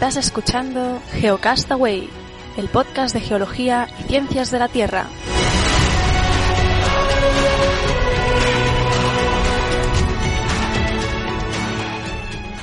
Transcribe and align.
Estás 0.00 0.16
escuchando 0.16 0.98
Geocastaway, 1.12 2.08
el 2.56 2.68
podcast 2.70 3.12
de 3.12 3.20
geología 3.20 3.86
y 3.98 4.04
ciencias 4.04 4.50
de 4.50 4.58
la 4.58 4.68
Tierra. 4.68 5.04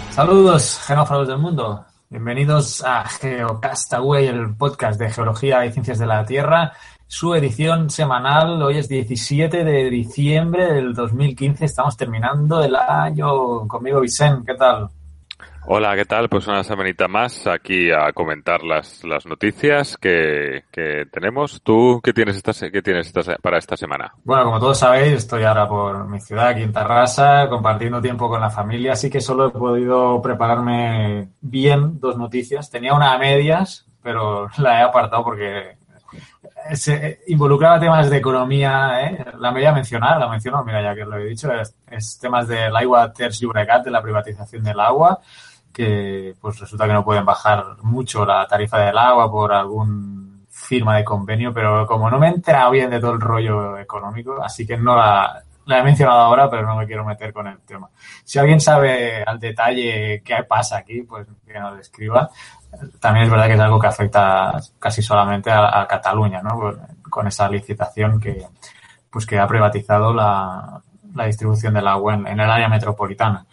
Saludos, 0.09 0.79
genófagos 0.83 1.27
del 1.27 1.37
mundo. 1.37 1.85
Bienvenidos 2.09 2.83
a 2.83 3.07
Geocastaway, 3.07 4.25
el 4.25 4.55
podcast 4.55 4.99
de 4.99 5.11
geología 5.11 5.63
y 5.63 5.71
ciencias 5.71 5.99
de 5.99 6.07
la 6.07 6.25
Tierra. 6.25 6.73
Su 7.05 7.35
edición 7.35 7.91
semanal, 7.91 8.59
hoy 8.63 8.79
es 8.79 8.89
17 8.89 9.63
de 9.63 9.91
diciembre 9.91 10.73
del 10.73 10.95
2015. 10.95 11.65
Estamos 11.65 11.95
terminando 11.95 12.63
el 12.63 12.75
año. 12.75 13.67
Conmigo, 13.67 14.01
Vicente, 14.01 14.53
¿qué 14.53 14.57
tal? 14.57 14.89
Hola, 15.69 15.97
¿qué 15.97 16.05
tal? 16.05 16.29
Pues 16.29 16.47
una 16.47 16.63
semanita 16.63 17.09
más 17.09 17.45
aquí 17.45 17.91
a 17.91 18.13
comentar 18.13 18.63
las, 18.63 19.03
las 19.03 19.25
noticias 19.25 19.97
que, 19.97 20.63
que 20.71 21.03
tenemos. 21.11 21.61
¿Tú 21.61 21.99
qué 22.01 22.13
tienes, 22.13 22.37
esta, 22.37 22.53
qué 22.71 22.81
tienes 22.81 23.07
esta, 23.07 23.35
para 23.35 23.57
esta 23.57 23.75
semana? 23.75 24.13
Bueno, 24.23 24.45
como 24.45 24.61
todos 24.61 24.79
sabéis, 24.79 25.11
estoy 25.15 25.43
ahora 25.43 25.67
por 25.67 26.07
mi 26.07 26.21
ciudad, 26.21 26.47
aquí 26.47 26.61
en 26.61 26.71
Tarrasa, 26.71 27.49
compartiendo 27.49 27.99
tiempo 27.99 28.29
con 28.29 28.39
la 28.39 28.49
familia, 28.49 28.93
así 28.93 29.09
que 29.09 29.19
solo 29.19 29.47
he 29.47 29.51
podido 29.51 30.21
prepararme 30.21 31.31
bien 31.41 31.99
dos 31.99 32.17
noticias. 32.17 32.69
Tenía 32.69 32.93
una 32.93 33.11
a 33.11 33.17
medias, 33.17 33.85
pero 34.01 34.47
la 34.59 34.79
he 34.79 34.83
apartado 34.83 35.25
porque 35.25 35.75
se 36.75 37.19
involucraba 37.27 37.77
temas 37.77 38.09
de 38.09 38.15
economía, 38.15 39.05
¿eh? 39.05 39.25
la 39.37 39.51
voy 39.51 39.65
a 39.65 39.73
mencionar, 39.73 40.17
la 40.17 40.29
menciono, 40.29 40.63
mira, 40.63 40.81
ya 40.81 40.95
que 40.95 41.03
lo 41.03 41.17
he 41.17 41.25
dicho, 41.25 41.51
es, 41.51 41.75
es 41.91 42.17
temas 42.19 42.47
del 42.47 42.73
agua 42.73 43.11
Terç 43.11 43.41
Llobregat, 43.41 43.83
de 43.83 43.91
la 43.91 44.01
privatización 44.01 44.63
del 44.63 44.79
agua, 44.79 45.19
que 45.77 46.33
pues 46.41 46.59
resulta 46.59 46.87
que 46.87 46.93
no 46.93 47.05
pueden 47.05 47.23
bajar 47.23 47.63
mucho 47.83 48.25
la 48.25 48.47
tarifa 48.47 48.79
del 48.79 48.97
agua 48.97 49.29
por 49.29 49.53
algún 49.53 50.47
firma 50.49 50.97
de 50.97 51.03
convenio, 51.03 51.53
pero 51.53 51.85
como 51.85 52.09
no 52.09 52.17
me 52.17 52.27
he 52.27 52.31
enterado 52.31 52.71
bien 52.71 52.89
de 52.89 52.99
todo 52.99 53.11
el 53.11 53.21
rollo 53.21 53.77
económico, 53.77 54.41
así 54.43 54.65
que 54.65 54.75
no 54.75 54.95
la, 54.95 55.43
he 55.67 55.83
mencionado 55.83 56.21
ahora, 56.21 56.49
pero 56.49 56.65
no 56.65 56.77
me 56.77 56.87
quiero 56.87 57.05
meter 57.05 57.31
con 57.31 57.45
el 57.45 57.59
tema. 57.59 57.91
Si 58.23 58.39
alguien 58.39 58.59
sabe 58.59 59.21
al 59.23 59.39
detalle 59.39 60.23
qué 60.25 60.43
pasa 60.49 60.77
aquí, 60.77 61.03
pues 61.03 61.27
que 61.45 61.59
nos 61.59 61.79
escriba. 61.79 62.27
También 62.99 63.25
es 63.25 63.31
verdad 63.31 63.45
que 63.45 63.53
es 63.53 63.59
algo 63.59 63.79
que 63.79 63.87
afecta 63.87 64.59
casi 64.79 65.03
solamente 65.03 65.51
a, 65.51 65.85
Cataluña, 65.87 66.41
¿no? 66.41 66.73
Con 67.07 67.27
esa 67.27 67.47
licitación 67.47 68.19
que, 68.19 68.47
pues 69.11 69.27
que 69.27 69.37
ha 69.37 69.47
privatizado 69.47 70.11
la, 70.11 70.81
distribución 71.27 71.75
del 71.75 71.87
agua 71.87 72.15
en 72.15 72.39
el 72.39 72.49
área 72.49 72.67
metropolitana. 72.67 73.45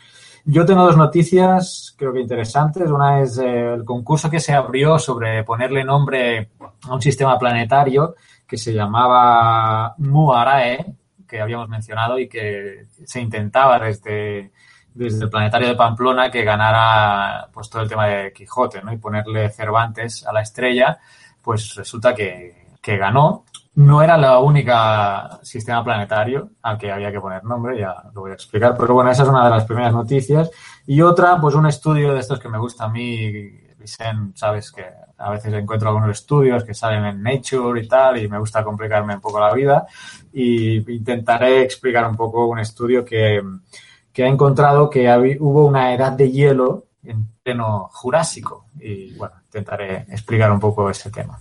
Yo 0.47 0.67
tengo 0.67 0.83
dos 0.83 0.99
noticias, 0.99 1.95
creo 1.97 2.13
que 2.13 2.21
interesantes. 2.21 2.91
Una 2.91 3.23
es 3.23 3.39
eh, 3.39 3.73
el 3.73 3.85
concurso 3.85 4.29
que 4.29 4.41
se 4.41 4.53
abrió 4.53 4.99
sobre 4.99 5.43
ponerle 5.43 5.83
nombre 5.85 6.51
a 6.83 6.95
un 6.95 7.01
sistema 7.01 7.39
planetario 7.39 8.15
que 8.47 8.59
se 8.59 8.75
llamaba 8.75 9.95
Muarae, 9.97 10.85
que 11.27 11.41
habíamos 11.41 11.71
mencionado 11.71 12.19
y 12.19 12.29
que 12.29 12.89
se 13.07 13.21
intentaba 13.23 13.79
desde, 13.79 14.53
desde 14.93 15.25
el 15.25 15.31
planetario 15.31 15.69
de 15.69 15.77
Pamplona 15.77 16.31
que 16.31 16.45
ganara 16.45 17.49
pues 17.51 17.71
todo 17.71 17.81
el 17.81 17.89
tema 17.89 18.07
de 18.07 18.33
Quijote, 18.35 18.83
¿no? 18.83 18.93
Y 18.93 18.99
ponerle 18.99 19.49
Cervantes 19.49 20.27
a 20.27 20.33
la 20.35 20.43
estrella, 20.43 20.99
pues 21.41 21.75
resulta 21.75 22.15
que, 22.15 22.67
que 22.83 22.99
ganó 22.99 23.45
no 23.77 24.03
era 24.03 24.17
la 24.17 24.39
única 24.39 25.41
sistema 25.43 25.83
planetario 25.83 26.51
al 26.63 26.79
que 26.79 26.93
había 26.93 27.11
que 27.11 27.21
poner 27.21 27.45
nombre, 27.45 27.79
ya 27.79 27.95
lo 28.15 28.23
voy 28.23 28.31
a 28.31 28.35
explicar, 28.35 28.77
pero 28.79 28.95
bueno, 28.95 29.11
esa 29.11 29.25
es 29.25 29.29
una 29.29 29.45
de 29.45 29.51
las 29.51 29.65
primeras 29.65 29.93
noticias. 29.93 30.51
Y 30.87 31.01
otra, 31.01 31.41
pues 31.41 31.55
un 31.55 31.67
estudio 31.67 32.15
de 32.15 32.21
estos 32.21 32.39
que 32.39 32.49
me 32.49 32.59
gusta 32.59 32.85
a 32.85 32.89
mí, 32.89 33.51
Vicente, 33.79 34.39
sabes 34.39 34.71
que 34.71 34.85
a 35.19 35.31
veces 35.31 35.53
encuentro 35.55 35.89
algunos 35.89 36.11
estudios 36.11 36.65
que 36.65 36.75
salen 36.75 37.05
en 37.05 37.23
Nature 37.23 37.81
y 37.81 37.89
tal, 37.89 38.19
y 38.19 38.29
me 38.29 38.39
gusta 38.39 38.63
complicarme 38.63 39.15
un 39.15 39.21
poco 39.21 39.41
la 39.41 39.53
vida, 39.53 39.87
y 40.33 40.79
intentaré 40.93 41.63
explicar 41.63 42.09
un 42.09 42.17
poco 42.17 42.47
un 42.47 42.61
estudio 42.61 43.05
que, 43.05 43.43
que 44.13 44.25
ha 44.25 44.29
encontrado 44.29 44.89
que 44.89 45.09
hubo 45.41 45.67
una 45.67 45.93
edad 45.93 46.13
de 46.13 46.31
hielo 46.31 46.87
en 47.03 47.29
pleno 47.43 47.89
Jurásico, 47.93 48.67
y 48.79 49.15
bueno, 49.15 49.35
intentaré 49.47 50.07
explicar 50.09 50.53
un 50.53 50.61
poco 50.61 50.89
ese 50.89 51.11
tema. 51.11 51.41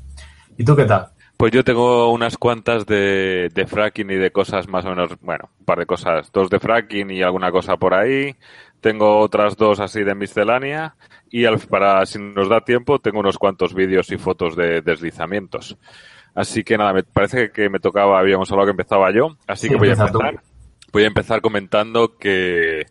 ¿Y 0.57 0.63
tú 0.63 0.75
qué 0.75 0.85
tal? 0.85 1.12
Pues 1.37 1.51
yo 1.51 1.63
tengo 1.63 2.11
unas 2.11 2.37
cuantas 2.37 2.85
de, 2.85 3.49
de, 3.53 3.67
fracking 3.67 4.09
y 4.11 4.15
de 4.15 4.31
cosas 4.31 4.67
más 4.67 4.85
o 4.85 4.89
menos, 4.89 5.11
bueno, 5.21 5.49
un 5.59 5.65
par 5.65 5.79
de 5.79 5.85
cosas, 5.85 6.31
dos 6.31 6.49
de 6.49 6.59
fracking 6.59 7.11
y 7.11 7.21
alguna 7.21 7.51
cosa 7.51 7.75
por 7.77 7.93
ahí. 7.93 8.35
Tengo 8.81 9.19
otras 9.19 9.57
dos 9.57 9.79
así 9.79 10.03
de 10.03 10.15
miscelánea 10.15 10.95
y 11.29 11.45
al, 11.45 11.59
para, 11.59 12.05
si 12.05 12.19
nos 12.19 12.49
da 12.49 12.61
tiempo, 12.61 12.99
tengo 12.99 13.19
unos 13.19 13.37
cuantos 13.37 13.73
vídeos 13.73 14.11
y 14.11 14.17
fotos 14.17 14.55
de 14.55 14.81
deslizamientos. 14.81 15.77
Así 16.35 16.63
que 16.63 16.77
nada, 16.77 16.93
me 16.93 17.03
parece 17.03 17.51
que 17.51 17.69
me 17.69 17.79
tocaba, 17.79 18.19
habíamos 18.19 18.51
hablado 18.51 18.67
que 18.67 18.71
empezaba 18.71 19.11
yo, 19.11 19.37
así 19.47 19.67
sí, 19.67 19.73
que 19.73 19.79
voy 19.79 19.89
a 19.89 19.93
empezar. 19.93 20.41
Voy 20.91 21.03
a 21.03 21.07
empezar 21.07 21.41
comentando 21.41 22.17
que, 22.17 22.85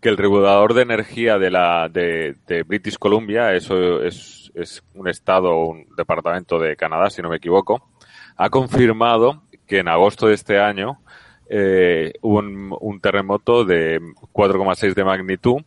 que 0.00 0.08
el 0.08 0.16
regulador 0.16 0.74
de 0.74 0.82
energía 0.82 1.38
de 1.38 1.50
la, 1.50 1.88
de, 1.88 2.34
de 2.46 2.62
British 2.64 2.98
Columbia, 2.98 3.52
eso 3.54 4.02
es, 4.02 4.43
es 4.54 4.82
un 4.94 5.08
estado, 5.08 5.56
un 5.66 5.86
departamento 5.96 6.58
de 6.58 6.76
Canadá, 6.76 7.10
si 7.10 7.22
no 7.22 7.28
me 7.28 7.36
equivoco, 7.36 7.90
ha 8.36 8.50
confirmado 8.50 9.42
que 9.66 9.78
en 9.78 9.88
agosto 9.88 10.28
de 10.28 10.34
este 10.34 10.58
año 10.58 11.00
eh, 11.48 12.12
hubo 12.22 12.38
un, 12.38 13.00
terremoto 13.00 13.64
de 13.64 14.00
4,6 14.32 14.94
de 14.94 15.04
magnitud 15.04 15.62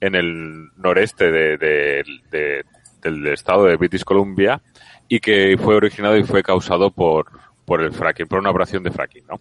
en 0.00 0.14
el 0.14 0.70
noreste 0.76 1.30
de, 1.30 2.64
del 3.02 3.26
estado 3.28 3.64
de 3.64 3.76
British 3.76 4.04
Columbia 4.04 4.60
y 5.08 5.20
que 5.20 5.56
fue 5.58 5.76
originado 5.76 6.16
y 6.16 6.24
fue 6.24 6.42
causado 6.42 6.90
por, 6.90 7.26
por 7.64 7.82
el 7.82 7.92
fracking, 7.92 8.26
por 8.26 8.38
una 8.38 8.50
operación 8.50 8.82
de 8.82 8.90
fracking, 8.90 9.26
¿no? 9.26 9.40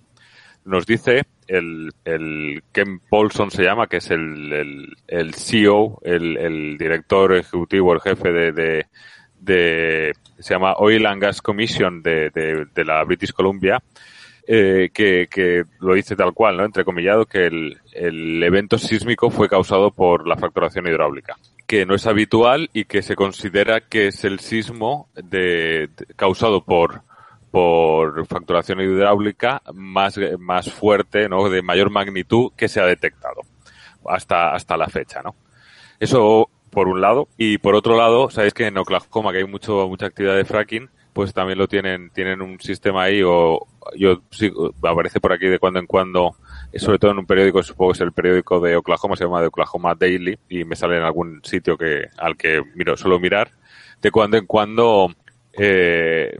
Nos 0.70 0.86
dice 0.86 1.24
el, 1.48 1.92
Ken 2.72 3.00
Paulson 3.10 3.50
se 3.50 3.64
llama, 3.64 3.88
que 3.88 3.98
es 3.98 4.12
el, 4.12 4.94
el, 5.08 5.34
CEO, 5.34 6.00
el, 6.04 6.78
director 6.78 7.36
ejecutivo, 7.36 7.92
el 7.92 8.02
jefe 8.02 8.32
de, 8.32 8.86
de, 9.40 10.14
se 10.38 10.54
llama 10.54 10.76
Oil 10.78 11.08
and 11.08 11.24
Gas 11.24 11.42
Commission 11.42 12.04
de, 12.04 12.30
de, 12.30 12.86
la 12.86 13.04
British 13.04 13.34
Columbia, 13.34 13.82
eh, 14.46 14.92
que, 14.94 15.28
que, 15.28 15.64
lo 15.80 15.96
dice 15.96 16.16
tal 16.16 16.34
cual, 16.34 16.58
¿no? 16.58 16.66
Entrecomillado, 16.66 17.26
que 17.26 17.48
el, 17.48 17.78
el, 17.92 18.44
evento 18.44 18.78
sísmico 18.78 19.32
fue 19.32 19.50
causado 19.50 19.90
por 19.90 20.28
la 20.28 20.38
fracturación 20.38 20.86
hidráulica, 20.86 21.36
que 21.66 21.88
no 21.88 21.96
es 21.96 22.06
habitual 22.06 22.70
y 22.74 22.86
que 22.86 23.02
se 23.02 23.16
considera 23.16 23.82
que 23.82 24.06
es 24.08 24.24
el 24.24 24.40
sismo 24.40 25.10
de 25.16 25.90
causado 26.16 26.64
por, 26.64 27.09
por 27.52 28.26
fracturación 28.26 28.82
hidráulica 28.82 29.62
más, 29.74 30.20
más 30.38 30.72
fuerte, 30.72 31.30
¿no? 31.30 31.50
De 31.50 31.62
mayor 31.62 31.90
magnitud 31.90 32.52
que 32.56 32.68
se 32.68 32.80
ha 32.80 32.86
detectado 32.86 33.42
hasta, 34.06 34.54
hasta 34.54 34.78
la 34.78 34.88
fecha, 34.88 35.22
¿no? 35.22 35.36
Eso 36.00 36.50
por 36.70 36.88
un 36.88 37.02
lado. 37.02 37.28
Y 37.38 37.58
por 37.58 37.76
otro 37.76 37.98
lado, 37.98 38.30
sabéis 38.30 38.54
que 38.54 38.68
en 38.68 38.78
Oklahoma, 38.78 39.32
que 39.32 39.40
hay 39.40 39.48
mucho, 39.48 39.88
mucha 39.88 40.08
actividad 40.08 40.36
de 40.36 40.46
fracking, 40.46 40.90
pues 41.14 41.34
también 41.34 41.58
lo 41.58 41.68
tienen, 41.68 42.12
tienen 42.12 42.42
un 42.42 42.60
sistema 42.60 43.04
ahí, 43.04 43.22
o 43.26 43.68
yo 43.96 44.22
sí, 44.30 44.52
aparece 44.84 45.20
por 45.20 45.34
aquí 45.34 45.48
de 45.48 45.60
cuando 45.60 45.80
en 45.80 45.88
cuando, 45.88 46.36
sobre 46.76 47.00
todo 47.00 47.12
en 47.12 47.20
un 47.20 47.26
periódico, 47.26 47.64
supongo 47.64 47.92
que 47.92 47.98
es 47.98 48.02
el 48.02 48.14
periódico 48.14 48.60
de 48.60 48.78
Oklahoma, 48.78 49.16
se 49.16 49.26
llama 49.26 49.42
de 49.42 49.48
Oklahoma 49.48 49.96
Daily, 49.96 50.38
y 50.48 50.64
me 50.64 50.76
sale 50.76 50.98
en 50.98 51.04
algún 51.04 51.42
sitio 51.44 51.78
que, 51.78 52.08
al 52.18 52.38
que 52.38 52.62
miro, 52.76 52.96
suelo 52.96 53.20
mirar, 53.20 53.52
de 54.02 54.12
cuando 54.12 54.38
en 54.38 54.46
cuando, 54.46 55.14
eh, 55.54 56.38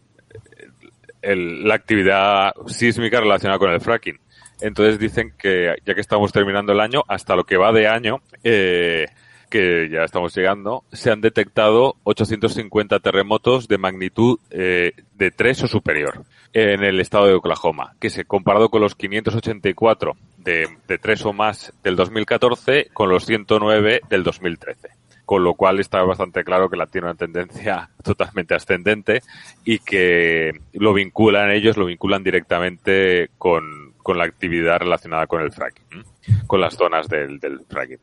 el, 1.22 1.68
la 1.68 1.76
actividad 1.76 2.52
sísmica 2.68 3.20
relacionada 3.20 3.60
con 3.60 3.72
el 3.72 3.82
fracking. 3.82 4.20
Entonces 4.62 5.00
dicen 5.00 5.34
que 5.38 5.76
ya 5.86 5.96
que 5.96 6.02
estamos 6.02 6.32
terminando 6.32 6.74
el 6.74 6.80
año, 6.80 7.04
hasta 7.08 7.36
lo 7.36 7.46
que 7.46 7.58
va 7.58 7.72
de 7.72 7.88
año, 7.88 8.22
eh, 8.44 9.08
que 9.50 9.90
ya 9.90 10.04
estamos 10.04 10.36
llegando, 10.36 10.84
se 10.92 11.12
han 11.12 11.22
detectado 11.22 11.96
850 12.04 13.00
terremotos 13.00 13.68
de 13.68 13.78
magnitud 13.78 14.38
eh, 14.52 14.92
de 15.16 15.32
3 15.32 15.64
o 15.64 15.68
superior 15.68 16.24
en 16.54 16.84
el 16.84 17.00
estado 17.00 17.28
de 17.28 17.34
Oklahoma, 17.34 17.96
que 18.00 18.10
se 18.10 18.26
comparado 18.26 18.70
con 18.70 18.82
los 18.82 18.96
584 18.96 20.14
de, 20.38 20.68
de 20.88 20.98
3 20.98 21.26
o 21.26 21.34
más 21.34 21.74
del 21.84 21.96
2014 21.96 22.90
con 22.94 23.10
los 23.10 23.26
109 23.26 24.02
del 24.10 24.24
2013 24.24 24.90
con 25.30 25.44
lo 25.44 25.54
cual 25.54 25.80
está 25.80 26.02
bastante 26.02 26.44
claro 26.44 26.72
que 26.72 26.76
la 26.76 26.88
tiene 26.88 27.06
una 27.06 27.16
tendencia 27.16 27.88
totalmente 28.04 28.56
ascendente 28.56 29.22
y 29.64 29.78
que 29.78 30.60
lo 30.74 30.92
vinculan 30.92 31.52
ellos, 31.52 31.78
lo 31.78 31.86
vinculan 31.86 32.24
directamente 32.24 33.30
con, 33.38 33.94
con 33.98 34.18
la 34.18 34.24
actividad 34.24 34.80
relacionada 34.80 35.28
con 35.28 35.44
el 35.44 35.52
fracking, 35.52 36.04
con 36.48 36.60
las 36.60 36.76
zonas 36.76 37.08
del, 37.08 37.40
del 37.40 37.60
fracking. 37.60 38.00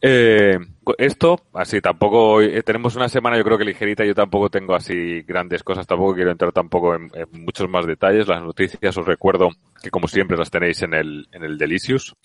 Eh, 0.00 0.58
esto, 0.98 1.42
así 1.54 1.80
tampoco, 1.80 2.40
tenemos 2.64 2.96
una 2.96 3.08
semana 3.08 3.38
yo 3.38 3.44
creo 3.44 3.56
que 3.56 3.64
ligerita, 3.64 4.04
yo 4.04 4.16
tampoco 4.16 4.50
tengo 4.50 4.74
así 4.74 5.22
grandes 5.22 5.62
cosas, 5.62 5.86
tampoco 5.86 6.16
quiero 6.16 6.32
entrar 6.32 6.50
tampoco 6.50 6.96
en, 6.96 7.08
en, 7.14 7.44
muchos 7.44 7.68
más 7.68 7.86
detalles, 7.86 8.26
las 8.26 8.42
noticias 8.42 8.98
os 8.98 9.06
recuerdo 9.06 9.50
que 9.80 9.90
como 9.90 10.08
siempre 10.08 10.36
las 10.36 10.50
tenéis 10.50 10.82
en 10.82 10.94
el, 10.94 11.28
en 11.30 11.44
el 11.44 11.56
Delicious. 11.56 12.16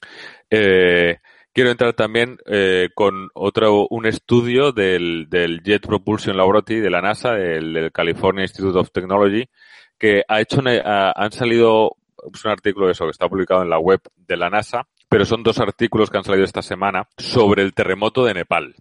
Eh, 0.49 1.19
quiero 1.57 1.71
entrar 1.71 1.93
también 1.93 2.37
eh, 2.45 2.89
con 2.93 3.29
otro 3.33 3.87
un 3.89 4.05
estudio 4.05 4.71
del, 4.71 5.25
del 5.27 5.63
Jet 5.63 5.87
Propulsion 5.87 6.37
Laboratory 6.37 6.81
de 6.81 6.91
la 6.91 7.01
NASA, 7.01 7.31
del, 7.31 7.91
California 7.91 8.43
Institute 8.43 8.77
of 8.77 8.91
Technology, 8.91 9.49
que 9.97 10.21
ha 10.27 10.39
hecho 10.39 10.61
han 10.63 11.31
salido 11.31 11.97
es 12.31 12.45
un 12.45 12.51
artículo 12.51 12.85
de 12.85 12.91
eso 12.91 13.05
que 13.05 13.09
está 13.09 13.27
publicado 13.27 13.63
en 13.63 13.71
la 13.71 13.79
web 13.79 13.99
de 14.15 14.37
la 14.37 14.51
NASA, 14.51 14.87
pero 15.09 15.25
son 15.25 15.41
dos 15.41 15.59
artículos 15.59 16.11
que 16.11 16.19
han 16.19 16.23
salido 16.23 16.45
esta 16.45 16.61
semana 16.61 17.07
sobre 17.17 17.63
el 17.63 17.73
terremoto 17.73 18.23
de 18.23 18.35
Nepal 18.35 18.75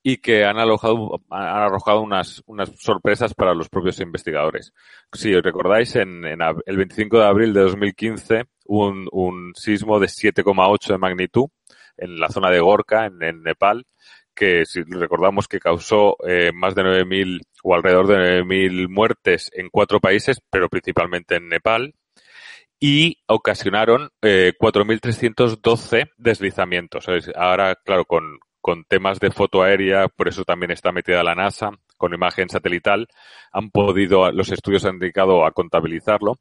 y 0.00 0.18
que 0.18 0.44
han, 0.44 0.56
alojado, 0.56 1.20
han 1.30 1.46
arrojado 1.48 2.00
unas, 2.00 2.44
unas 2.46 2.70
sorpresas 2.78 3.34
para 3.34 3.54
los 3.54 3.68
propios 3.68 3.98
investigadores. 3.98 4.72
Si 5.12 5.34
os 5.34 5.42
recordáis, 5.42 5.96
en, 5.96 6.24
el 6.24 6.76
25 6.76 7.18
de 7.18 7.26
abril 7.26 7.52
de 7.52 7.62
2015 7.62 8.44
hubo 8.66 8.86
un, 8.86 9.08
un 9.10 9.52
sismo 9.56 9.98
de 9.98 10.06
7,8 10.06 10.92
de 10.92 10.98
magnitud 10.98 11.48
en 11.98 12.18
la 12.18 12.28
zona 12.28 12.50
de 12.50 12.60
Gorka, 12.60 13.06
en, 13.06 13.42
Nepal, 13.42 13.86
que 14.34 14.64
si 14.64 14.82
recordamos 14.82 15.48
que 15.48 15.58
causó 15.58 16.16
eh, 16.26 16.52
más 16.54 16.74
de 16.74 16.82
9.000 16.82 17.40
o 17.62 17.74
alrededor 17.74 18.06
de 18.06 18.42
9.000 18.44 18.88
muertes 18.88 19.50
en 19.54 19.68
cuatro 19.68 20.00
países, 20.00 20.40
pero 20.50 20.68
principalmente 20.68 21.36
en 21.36 21.48
Nepal, 21.48 21.94
y 22.80 23.18
ocasionaron 23.26 24.10
eh, 24.22 24.52
4.312 24.58 26.10
deslizamientos. 26.16 27.06
Ahora, 27.34 27.74
claro, 27.84 28.04
con, 28.04 28.38
con 28.60 28.84
temas 28.84 29.18
de 29.18 29.30
foto 29.30 29.62
aérea, 29.62 30.08
por 30.08 30.28
eso 30.28 30.44
también 30.44 30.70
está 30.70 30.92
metida 30.92 31.24
la 31.24 31.34
NASA, 31.34 31.70
con 31.96 32.14
imagen 32.14 32.48
satelital, 32.48 33.08
han 33.52 33.70
podido, 33.70 34.30
los 34.30 34.52
estudios 34.52 34.84
han 34.84 34.98
dedicado 34.98 35.44
a 35.44 35.50
contabilizarlo 35.50 36.38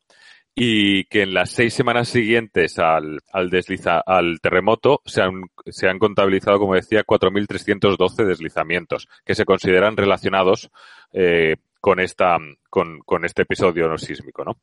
y 0.60 1.04
que 1.04 1.22
en 1.22 1.36
las 1.36 1.52
seis 1.52 1.76
semanas 1.76 2.10
siguientes 2.10 2.80
al, 2.80 3.20
al, 3.32 3.52
desliza, 3.52 4.00
al 4.04 4.40
terremoto 4.42 5.02
se 5.06 5.22
han, 5.22 5.44
se 5.68 5.88
han 5.88 6.00
contabilizado, 6.00 6.58
como 6.58 6.74
decía, 6.74 7.06
4.312 7.06 8.26
deslizamientos 8.26 9.08
que 9.24 9.36
se 9.36 9.46
consideran 9.46 9.96
relacionados 9.96 10.72
eh, 11.14 11.58
con 11.80 12.00
esta 12.00 12.38
con, 12.72 13.02
con, 13.02 13.24
este 13.24 13.44
episodio 13.44 13.88
no 13.88 14.00
sísmico, 14.00 14.44
¿no? 14.44 14.58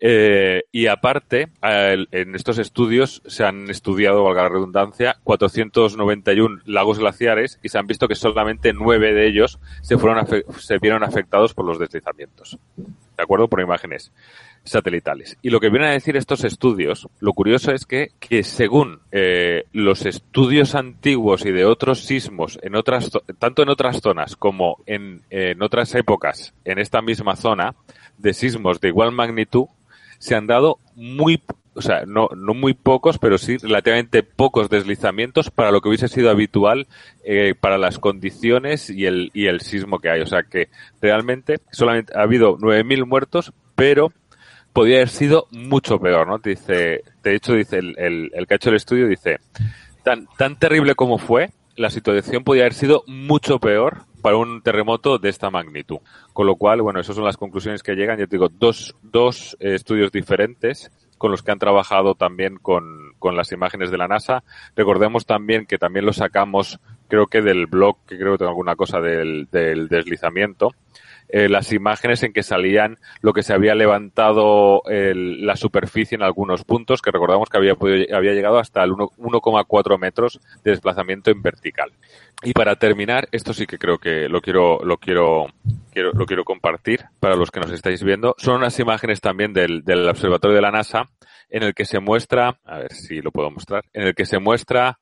Eh, 0.00 0.64
y 0.72 0.88
aparte, 0.88 1.52
en 1.62 2.34
estos 2.34 2.58
estudios 2.58 3.22
se 3.26 3.44
han 3.44 3.70
estudiado, 3.70 4.24
valga 4.24 4.42
la 4.42 4.48
redundancia, 4.48 5.18
491 5.22 6.62
lagos 6.66 6.98
glaciares 6.98 7.60
y 7.62 7.68
se 7.68 7.78
han 7.78 7.86
visto 7.86 8.08
que 8.08 8.16
solamente 8.16 8.72
nueve 8.72 9.14
de 9.14 9.28
ellos 9.28 9.60
se 9.82 9.98
fueron 9.98 10.26
se 10.58 10.78
vieron 10.78 11.04
afectados 11.04 11.54
por 11.54 11.64
los 11.64 11.78
deslizamientos. 11.78 12.58
¿De 12.76 13.22
acuerdo? 13.22 13.48
Por 13.48 13.60
imágenes 13.60 14.12
satelitales. 14.70 15.36
Y 15.42 15.50
lo 15.50 15.60
que 15.60 15.70
vienen 15.70 15.90
a 15.90 15.92
decir 15.92 16.16
estos 16.16 16.44
estudios, 16.44 17.08
lo 17.20 17.32
curioso 17.32 17.72
es 17.72 17.86
que, 17.86 18.12
que 18.20 18.42
según 18.42 19.00
eh, 19.12 19.64
los 19.72 20.06
estudios 20.06 20.74
antiguos 20.74 21.44
y 21.44 21.52
de 21.52 21.64
otros 21.64 22.00
sismos, 22.00 22.58
en 22.62 22.76
otras, 22.76 23.10
tanto 23.38 23.62
en 23.62 23.68
otras 23.68 24.00
zonas 24.00 24.36
como 24.36 24.78
en, 24.86 25.22
en 25.30 25.62
otras 25.62 25.94
épocas, 25.94 26.54
en 26.64 26.78
esta 26.78 27.02
misma 27.02 27.36
zona, 27.36 27.74
de 28.18 28.34
sismos 28.34 28.80
de 28.80 28.88
igual 28.88 29.12
magnitud, 29.12 29.66
se 30.18 30.34
han 30.34 30.46
dado 30.46 30.78
muy, 30.94 31.42
o 31.74 31.82
sea, 31.82 32.04
no, 32.06 32.28
no 32.36 32.54
muy 32.54 32.74
pocos, 32.74 33.18
pero 33.18 33.38
sí 33.38 33.56
relativamente 33.56 34.22
pocos 34.22 34.68
deslizamientos 34.68 35.50
para 35.50 35.70
lo 35.70 35.80
que 35.80 35.88
hubiese 35.88 36.08
sido 36.08 36.30
habitual 36.30 36.88
eh, 37.24 37.54
para 37.58 37.78
las 37.78 37.98
condiciones 37.98 38.90
y 38.90 39.06
el, 39.06 39.30
y 39.32 39.46
el 39.46 39.60
sismo 39.60 40.00
que 40.00 40.10
hay. 40.10 40.20
O 40.20 40.26
sea 40.26 40.42
que 40.42 40.68
realmente 41.00 41.58
solamente 41.70 42.12
ha 42.16 42.22
habido 42.22 42.58
9.000 42.58 43.06
muertos, 43.06 43.52
pero 43.74 44.12
podría 44.72 44.96
haber 44.96 45.08
sido 45.08 45.46
mucho 45.50 45.98
peor, 45.98 46.26
¿no? 46.26 46.38
Dice, 46.38 47.02
de 47.22 47.34
hecho, 47.34 47.54
dice 47.54 47.78
el, 47.78 47.98
el, 47.98 48.30
el 48.34 48.46
que 48.46 48.54
ha 48.54 48.56
hecho 48.56 48.70
el 48.70 48.76
estudio, 48.76 49.06
dice, 49.08 49.38
tan, 50.04 50.26
tan 50.36 50.58
terrible 50.58 50.94
como 50.94 51.18
fue, 51.18 51.50
la 51.76 51.90
situación 51.90 52.44
podría 52.44 52.64
haber 52.64 52.74
sido 52.74 53.04
mucho 53.06 53.58
peor 53.58 54.02
para 54.22 54.36
un 54.36 54.62
terremoto 54.62 55.18
de 55.18 55.28
esta 55.28 55.50
magnitud. 55.50 55.98
Con 56.32 56.46
lo 56.46 56.56
cual, 56.56 56.82
bueno, 56.82 57.00
esas 57.00 57.16
son 57.16 57.24
las 57.24 57.36
conclusiones 57.36 57.82
que 57.82 57.94
llegan. 57.94 58.18
Yo 58.18 58.26
te 58.26 58.36
digo, 58.36 58.48
dos, 58.48 58.96
dos 59.02 59.56
estudios 59.60 60.10
diferentes 60.10 60.90
con 61.18 61.30
los 61.30 61.42
que 61.42 61.50
han 61.50 61.58
trabajado 61.58 62.14
también 62.14 62.56
con, 62.56 63.12
con 63.18 63.36
las 63.36 63.52
imágenes 63.52 63.90
de 63.90 63.98
la 63.98 64.08
NASA. 64.08 64.44
Recordemos 64.76 65.26
también 65.26 65.66
que 65.66 65.78
también 65.78 66.06
lo 66.06 66.12
sacamos, 66.12 66.78
creo 67.08 67.26
que 67.26 67.42
del 67.42 67.66
blog, 67.66 67.96
que 68.06 68.16
creo 68.16 68.32
que 68.32 68.38
tengo 68.38 68.50
alguna 68.50 68.76
cosa 68.76 69.00
del, 69.00 69.48
del 69.50 69.88
deslizamiento, 69.88 70.74
eh, 71.28 71.48
las 71.48 71.72
imágenes 71.72 72.22
en 72.22 72.32
que 72.32 72.42
salían 72.42 72.98
lo 73.20 73.32
que 73.32 73.42
se 73.42 73.52
había 73.52 73.74
levantado 73.74 74.82
la 74.88 75.56
superficie 75.56 76.16
en 76.16 76.22
algunos 76.22 76.64
puntos, 76.64 77.02
que 77.02 77.10
recordamos 77.10 77.48
que 77.48 77.58
había, 77.58 77.74
podido, 77.74 78.16
había 78.16 78.32
llegado 78.32 78.58
hasta 78.58 78.82
el 78.82 78.92
1,4 78.92 79.98
metros 79.98 80.40
de 80.64 80.70
desplazamiento 80.70 81.30
en 81.30 81.42
vertical. 81.42 81.92
Y 82.42 82.52
para 82.52 82.76
terminar, 82.76 83.28
esto 83.32 83.52
sí 83.52 83.66
que 83.66 83.78
creo 83.78 83.98
que 83.98 84.28
lo 84.28 84.40
quiero, 84.40 84.78
lo 84.84 84.98
quiero, 84.98 85.46
quiero, 85.92 86.12
lo 86.12 86.26
quiero 86.26 86.44
compartir 86.44 87.04
para 87.20 87.36
los 87.36 87.50
que 87.50 87.60
nos 87.60 87.72
estáis 87.72 88.02
viendo. 88.02 88.34
Son 88.38 88.56
unas 88.56 88.78
imágenes 88.78 89.20
también 89.20 89.52
del, 89.52 89.82
del 89.84 90.08
observatorio 90.08 90.54
de 90.54 90.62
la 90.62 90.70
NASA 90.70 91.08
en 91.50 91.62
el 91.62 91.74
que 91.74 91.84
se 91.84 91.98
muestra, 91.98 92.58
a 92.64 92.78
ver 92.78 92.92
si 92.92 93.20
lo 93.20 93.32
puedo 93.32 93.50
mostrar, 93.50 93.84
en 93.92 94.08
el 94.08 94.14
que 94.14 94.26
se 94.26 94.38
muestra 94.38 94.98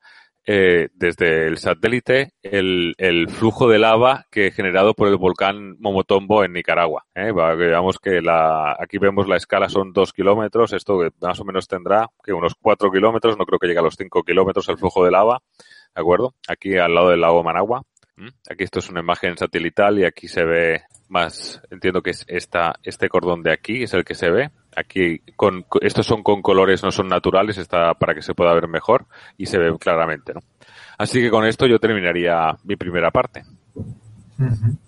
eh, 0.49 0.87
desde 0.93 1.45
el 1.45 1.57
satélite 1.57 2.31
el, 2.41 2.93
el, 2.97 3.29
flujo 3.29 3.67
de 3.67 3.79
lava 3.79 4.25
que 4.31 4.49
generado 4.51 4.93
por 4.93 5.09
el 5.09 5.17
volcán 5.17 5.75
Momotombo 5.79 6.45
en 6.45 6.53
Nicaragua. 6.53 7.05
¿eh? 7.13 7.33
Que 8.01 8.21
la, 8.21 8.71
aquí 8.79 8.97
vemos 8.97 9.27
la 9.27 9.35
escala 9.35 9.67
son 9.67 9.91
dos 9.91 10.13
kilómetros, 10.13 10.71
esto 10.71 11.01
más 11.19 11.39
o 11.41 11.43
menos 11.43 11.67
tendrá 11.67 12.07
que 12.23 12.31
unos 12.31 12.53
cuatro 12.61 12.89
kilómetros, 12.89 13.37
no 13.37 13.45
creo 13.45 13.59
que 13.59 13.67
llegue 13.67 13.79
a 13.79 13.83
los 13.83 13.95
cinco 13.97 14.23
kilómetros 14.23 14.69
el 14.69 14.77
flujo 14.77 15.03
de 15.03 15.11
lava, 15.11 15.41
¿de 15.93 16.01
acuerdo? 16.01 16.33
Aquí 16.47 16.77
al 16.77 16.95
lado 16.95 17.09
del 17.09 17.19
lago 17.19 17.43
Managua. 17.43 17.83
Aquí 18.49 18.63
esto 18.63 18.79
es 18.79 18.89
una 18.89 19.01
imagen 19.01 19.37
satelital 19.37 19.99
y 19.99 20.05
aquí 20.05 20.27
se 20.27 20.43
ve 20.43 20.81
más, 21.09 21.61
entiendo 21.69 22.01
que 22.01 22.11
es 22.11 22.23
esta, 22.27 22.75
este 22.83 23.09
cordón 23.09 23.43
de 23.43 23.51
aquí 23.51 23.83
es 23.83 23.93
el 23.93 24.05
que 24.05 24.15
se 24.15 24.31
ve. 24.31 24.49
Aquí 24.77 25.19
con, 25.35 25.65
estos 25.81 26.05
son 26.05 26.21
con 26.21 26.43
colores, 26.43 26.83
no 26.83 26.91
son 26.91 27.07
naturales, 27.07 27.57
está 27.57 27.95
para 27.95 28.13
que 28.13 28.21
se 28.21 28.35
pueda 28.35 28.53
ver 28.53 28.67
mejor 28.67 29.07
y 29.35 29.47
se 29.47 29.57
ve 29.57 29.75
claramente, 29.79 30.33
¿no? 30.35 30.41
Así 30.99 31.19
que 31.19 31.31
con 31.31 31.45
esto 31.45 31.65
yo 31.65 31.79
terminaría 31.79 32.55
mi 32.63 32.75
primera 32.75 33.09
parte. 33.09 33.43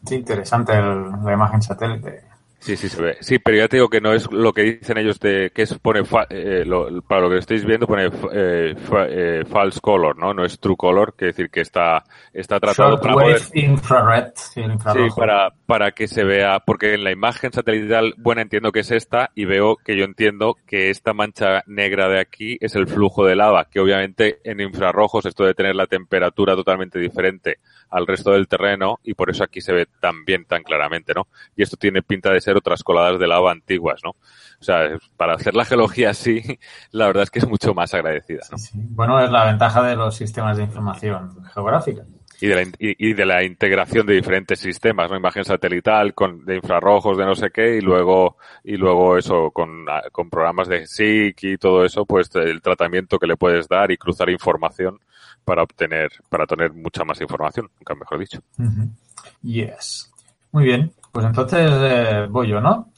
Sí, 0.06 0.16
interesante 0.16 0.74
la 0.74 1.34
imagen 1.34 1.62
satélite. 1.62 2.29
Sí, 2.60 2.76
sí 2.76 2.90
se 2.90 3.02
ve. 3.02 3.18
Sí, 3.22 3.40
pero 3.40 3.58
ya 3.58 3.68
te 3.68 3.78
digo 3.78 3.90
que 3.90 4.02
no 4.02 4.14
es 4.14 4.30
lo 4.32 4.52
que 4.52 4.64
dicen 4.64 4.98
ellos 4.98 5.20
de 5.20 5.52
que 5.54 5.62
es 5.62 5.74
pone 5.80 6.02
eh, 6.30 6.66
para 7.08 7.22
lo 7.22 7.30
que 7.30 7.38
estáis 7.38 7.66
viendo 7.66 7.88
pone 7.88 8.08
eh, 8.34 8.76
eh, 9.10 9.44
false 9.50 9.80
color, 9.80 10.18
¿no? 10.18 10.34
No 10.34 10.44
es 10.44 10.60
true 10.60 10.76
color, 10.76 11.16
que 11.16 11.26
decir 11.26 11.50
que 11.50 11.62
está 11.62 12.04
está 12.34 12.60
tratado 12.60 13.00
para 13.00 13.14
poder, 13.14 13.42
infrared, 13.54 14.32
sí, 14.36 14.62
sí, 14.94 15.08
para 15.16 15.52
para 15.66 15.92
que 15.92 16.08
se 16.08 16.24
vea 16.26 16.60
porque 16.60 16.94
en 16.96 17.06
la 17.06 17.12
imagen 17.12 17.54
satelital 17.54 18.14
buena 18.18 18.42
entiendo 18.42 18.72
que 18.72 18.82
es 18.82 18.92
esta 18.92 19.32
y 19.36 19.46
veo 19.46 19.78
que 19.78 19.98
yo 19.98 20.04
entiendo 20.04 20.58
que 20.68 20.90
esta 20.90 21.14
mancha 21.14 21.64
negra 21.66 22.10
de 22.10 22.20
aquí 22.20 22.58
es 22.60 22.76
el 22.76 22.88
flujo 22.88 23.26
de 23.26 23.38
lava, 23.38 23.66
que 23.72 23.80
obviamente 23.80 24.40
en 24.44 24.60
infrarrojos 24.60 25.26
esto 25.26 25.46
de 25.46 25.54
tener 25.54 25.76
la 25.76 25.88
temperatura 25.88 26.56
totalmente 26.56 27.00
diferente 27.00 27.60
al 27.90 28.08
resto 28.08 28.32
del 28.32 28.48
terreno 28.48 29.00
y 29.04 29.14
por 29.14 29.30
eso 29.30 29.44
aquí 29.44 29.62
se 29.62 29.74
ve 29.74 29.88
tan 30.00 30.26
bien, 30.26 30.46
tan 30.46 30.64
claramente, 30.64 31.14
¿no? 31.14 31.28
Y 31.56 31.64
esto 31.64 31.78
tiene 31.78 32.02
pinta 32.02 32.32
de 32.32 32.42
ser 32.42 32.56
otras 32.56 32.84
coladas 32.84 33.20
de 33.20 33.28
lava 33.28 33.52
antiguas, 33.52 34.02
¿no? 34.04 34.12
O 34.12 34.64
sea, 34.64 34.98
para 35.18 35.34
hacer 35.34 35.56
la 35.56 35.66
geología 35.66 36.12
así, 36.12 36.42
la 36.92 37.08
verdad 37.08 37.24
es 37.24 37.32
que 37.32 37.40
es 37.40 37.48
mucho 37.48 37.74
más 37.74 37.94
agradecida, 37.94 38.42
¿no? 38.52 38.58
Sí, 38.58 38.72
Bueno, 38.76 39.20
es 39.20 39.32
la 39.32 39.46
ventaja 39.46 39.82
de 39.84 39.96
los 39.96 40.16
sistemas 40.16 40.58
de 40.58 40.64
información 40.64 41.44
geográfica. 41.54 42.04
Y 42.42 42.48
de, 42.48 42.56
la, 42.56 42.72
y, 42.80 43.14
de 43.14 43.26
la 43.26 43.44
integración 43.44 44.08
de 44.08 44.14
diferentes 44.14 44.60
sistemas, 44.60 45.12
¿no? 45.12 45.18
Imagen 45.18 45.44
satelital, 45.44 46.14
con, 46.14 46.46
de 46.46 46.56
infrarrojos, 46.56 47.18
de 47.18 47.26
no 47.26 47.36
sé 47.36 47.50
qué, 47.50 47.76
y 47.76 47.82
luego, 47.82 48.38
y 48.64 48.78
luego 48.78 49.18
eso, 49.18 49.52
con, 49.52 49.86
con 50.14 50.30
programas 50.30 50.70
de 50.70 50.88
SIC 50.88 51.44
y 51.44 51.58
todo 51.58 51.84
eso, 51.84 52.06
pues 52.06 52.34
el 52.36 52.62
tratamiento 52.62 53.20
que 53.20 53.28
le 53.28 53.36
puedes 53.36 53.68
dar 53.68 53.92
y 53.92 53.98
cruzar 53.98 54.30
información 54.30 55.00
para 55.50 55.64
obtener, 55.64 56.12
para 56.30 56.46
tener 56.46 56.72
mucha 56.74 57.04
más 57.04 57.20
información, 57.22 57.72
nunca 57.80 57.96
mejor 57.96 58.20
dicho. 58.20 58.40
Yes. 59.42 60.14
Muy 60.52 60.64
bien, 60.64 60.94
pues 61.12 61.26
entonces 61.26 61.72
eh, 61.74 62.28
voy 62.30 62.50
yo, 62.50 62.62
¿no? 62.62 62.92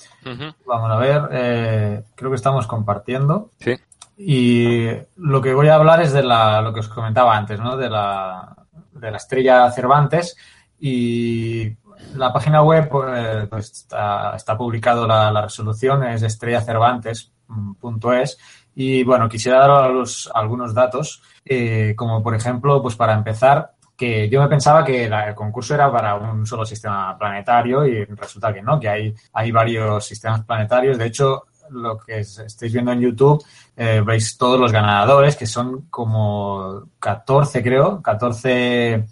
Vamos 0.65 0.91
a 0.91 0.97
ver, 0.97 1.29
eh, 1.31 2.03
creo 2.13 2.29
que 2.29 2.35
estamos 2.35 2.67
compartiendo. 2.67 3.51
Sí. 3.57 3.77
Y 4.17 4.89
lo 5.15 5.41
que 5.41 5.53
voy 5.53 5.69
a 5.69 5.75
hablar 5.75 6.01
es 6.01 6.11
de 6.11 6.23
la, 6.23 6.61
lo 6.61 6.73
que 6.73 6.81
os 6.81 6.89
comentaba 6.89 7.37
antes, 7.37 7.57
¿no? 7.57 7.77
De 7.77 7.89
la, 7.89 8.53
de 8.91 9.11
la 9.11 9.17
estrella 9.17 9.71
Cervantes 9.71 10.35
y 10.77 11.69
la 12.15 12.33
página 12.33 12.63
web 12.63 12.89
pues, 12.89 13.47
pues 13.47 13.71
está, 13.71 14.35
está, 14.35 14.57
publicado 14.57 15.07
la, 15.07 15.31
la 15.31 15.43
resolución, 15.43 16.03
es 16.03 16.21
estrellacervantes.es 16.21 18.37
y 18.75 19.03
bueno, 19.03 19.27
quisiera 19.27 19.59
daros 19.59 20.29
algunos 20.33 20.73
datos, 20.73 21.21
eh, 21.45 21.93
como 21.95 22.23
por 22.23 22.35
ejemplo, 22.35 22.81
pues 22.81 22.95
para 22.95 23.13
empezar, 23.13 23.73
que 23.97 24.29
yo 24.29 24.41
me 24.41 24.47
pensaba 24.47 24.83
que 24.83 25.05
el 25.05 25.35
concurso 25.35 25.75
era 25.75 25.91
para 25.91 26.15
un 26.15 26.45
solo 26.47 26.65
sistema 26.65 27.15
planetario 27.17 27.85
y 27.85 28.03
resulta 28.05 28.51
que 28.53 28.61
no, 28.61 28.79
que 28.79 28.89
hay, 28.89 29.13
hay 29.33 29.51
varios 29.51 30.05
sistemas 30.05 30.43
planetarios. 30.43 30.97
De 30.97 31.05
hecho, 31.05 31.45
lo 31.69 31.97
que 31.99 32.19
estáis 32.19 32.73
viendo 32.73 32.91
en 32.91 33.01
YouTube, 33.01 33.43
eh, 33.77 34.01
veis 34.03 34.37
todos 34.37 34.59
los 34.59 34.71
ganadores, 34.71 35.35
que 35.35 35.45
son 35.45 35.87
como 35.89 36.87
14, 36.99 37.61
creo, 37.61 38.01
14 38.01 39.05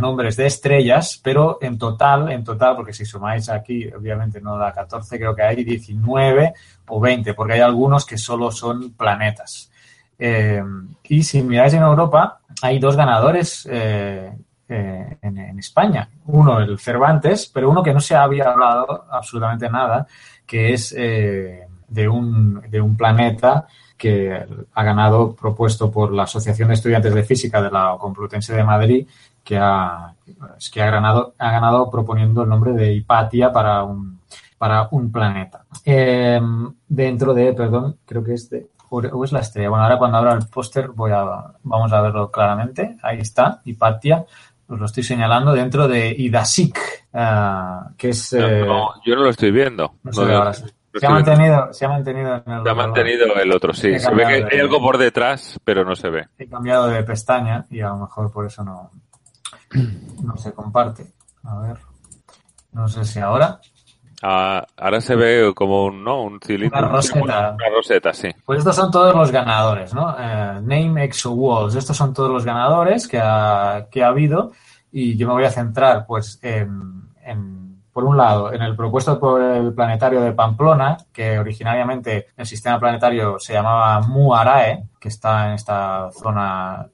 nombres 0.00 0.36
de 0.36 0.46
estrellas, 0.46 1.20
pero 1.22 1.58
en 1.60 1.78
total, 1.78 2.30
en 2.32 2.42
total, 2.42 2.76
porque 2.76 2.92
si 2.92 3.04
sumáis 3.04 3.48
aquí, 3.48 3.86
obviamente 3.88 4.40
no 4.40 4.56
da 4.56 4.72
14, 4.72 5.18
creo 5.18 5.34
que 5.34 5.42
hay 5.42 5.64
19 5.64 6.52
o 6.88 7.00
20, 7.00 7.34
porque 7.34 7.54
hay 7.54 7.60
algunos 7.60 8.04
que 8.04 8.18
solo 8.18 8.50
son 8.50 8.92
planetas. 8.94 9.70
Eh, 10.18 10.62
y 11.04 11.22
si 11.22 11.42
miráis 11.42 11.72
en 11.72 11.82
Europa, 11.82 12.40
hay 12.60 12.78
dos 12.78 12.94
ganadores 12.94 13.66
eh, 13.70 14.30
eh, 14.68 15.16
en, 15.22 15.58
España. 15.58 16.08
Uno, 16.26 16.60
el 16.60 16.78
Cervantes, 16.78 17.50
pero 17.52 17.70
uno 17.70 17.82
que 17.82 17.94
no 17.94 18.00
se 18.00 18.14
había 18.14 18.50
hablado 18.50 19.06
absolutamente 19.10 19.68
nada, 19.70 20.06
que 20.46 20.74
es 20.74 20.90
de, 20.90 22.08
un, 22.08 22.62
de 22.68 22.80
un 22.80 22.96
planeta 22.96 23.66
que 23.96 24.46
ha 24.72 24.82
ganado, 24.82 25.34
propuesto 25.34 25.90
por 25.90 26.12
la 26.12 26.22
Asociación 26.22 26.68
de 26.68 26.74
Estudiantes 26.74 27.14
de 27.14 27.22
Física 27.22 27.60
de 27.60 27.70
la 27.70 27.96
Complutense 27.98 28.54
de 28.54 28.64
Madrid, 28.64 29.06
que 29.44 29.58
ha, 29.58 30.14
que 30.72 30.82
ha, 30.82 30.90
ganado, 30.90 31.34
ha 31.38 31.50
ganado 31.50 31.90
proponiendo 31.90 32.42
el 32.42 32.48
nombre 32.48 32.72
de 32.72 32.94
Hipatia 32.94 33.52
para 33.52 33.82
un, 33.84 34.20
para 34.58 34.88
un 34.90 35.10
planeta. 35.10 35.64
dentro 35.84 37.34
de, 37.34 37.52
perdón, 37.52 37.96
creo 38.06 38.22
que 38.22 38.34
es 38.34 38.50
de 38.50 38.68
o 38.90 39.24
es 39.24 39.32
la 39.32 39.40
estrella. 39.40 39.70
Bueno, 39.70 39.84
ahora 39.84 39.98
cuando 39.98 40.18
abra 40.18 40.32
el 40.32 40.46
póster 40.48 40.88
voy 40.88 41.12
a, 41.12 41.24
vamos 41.62 41.92
a 41.92 42.00
verlo 42.00 42.30
claramente. 42.30 42.96
Ahí 43.02 43.20
está, 43.20 43.60
Hipatia. 43.64 44.24
Os 44.68 44.78
lo 44.78 44.86
estoy 44.86 45.02
señalando 45.02 45.52
dentro 45.52 45.88
de 45.88 46.10
Idasik, 46.10 46.78
eh, 47.12 47.80
que 47.96 48.10
es... 48.10 48.32
Eh, 48.32 48.64
yo 49.04 49.14
no 49.16 49.22
lo 49.22 49.30
estoy 49.30 49.50
viendo. 49.50 49.94
se, 50.10 51.06
ha 51.06 51.10
mantenido, 51.10 51.72
se 51.72 51.84
ha 51.84 51.88
mantenido 51.88 52.42
en 52.46 52.52
el... 52.52 52.62
Se 52.62 52.70
ha 52.70 52.74
mantenido 52.74 53.34
el 53.34 53.52
otro, 53.52 53.72
sí. 53.72 53.98
Se 53.98 54.14
ve 54.14 54.26
que 54.26 54.54
hay 54.54 54.60
algo 54.60 54.80
por 54.80 54.96
detrás, 54.96 55.58
pero 55.64 55.84
no 55.84 55.96
se 55.96 56.08
ve. 56.08 56.26
He 56.38 56.48
cambiado 56.48 56.86
de 56.86 57.02
pestaña 57.02 57.66
y 57.70 57.80
a 57.80 57.88
lo 57.88 57.98
mejor 57.98 58.30
por 58.30 58.46
eso 58.46 58.62
no, 58.62 58.90
no 60.22 60.36
se 60.36 60.52
comparte. 60.52 61.06
A 61.44 61.58
ver. 61.60 61.78
No 62.72 62.88
sé 62.88 63.04
si 63.04 63.18
ahora. 63.18 63.60
Ah, 64.22 64.66
ahora 64.76 65.00
se 65.00 65.16
ve 65.16 65.52
como 65.54 65.86
un, 65.86 66.04
¿no? 66.04 66.22
un 66.22 66.40
cilindro. 66.40 66.78
Una 66.78 66.88
roseta. 66.88 67.54
Una 67.54 67.68
roseta, 67.74 68.12
sí. 68.12 68.28
Pues 68.44 68.58
estos 68.58 68.76
son 68.76 68.90
todos 68.90 69.14
los 69.14 69.30
ganadores, 69.30 69.94
¿no? 69.94 70.14
Eh, 70.18 70.60
Name 70.60 71.04
Exo 71.04 71.32
Walls. 71.32 71.74
Estos 71.74 71.96
son 71.96 72.12
todos 72.12 72.30
los 72.30 72.44
ganadores 72.44 73.08
que 73.08 73.18
ha, 73.18 73.86
que 73.90 74.04
ha 74.04 74.08
habido 74.08 74.52
y 74.92 75.16
yo 75.16 75.26
me 75.28 75.34
voy 75.34 75.44
a 75.44 75.50
centrar, 75.50 76.04
pues, 76.06 76.38
en, 76.42 77.08
en, 77.22 77.82
por 77.92 78.04
un 78.04 78.16
lado, 78.16 78.52
en 78.52 78.62
el 78.62 78.76
propuesto 78.76 79.18
por 79.18 79.40
el 79.40 79.72
planetario 79.72 80.20
de 80.20 80.32
Pamplona, 80.32 80.98
que 81.12 81.38
originariamente 81.38 82.26
el 82.36 82.46
sistema 82.46 82.78
planetario 82.78 83.38
se 83.38 83.54
llamaba 83.54 84.00
Muarae, 84.00 84.84
que 84.98 85.08
está 85.08 85.48
en 85.48 85.54
esta 85.54 86.10
zona 86.12 86.86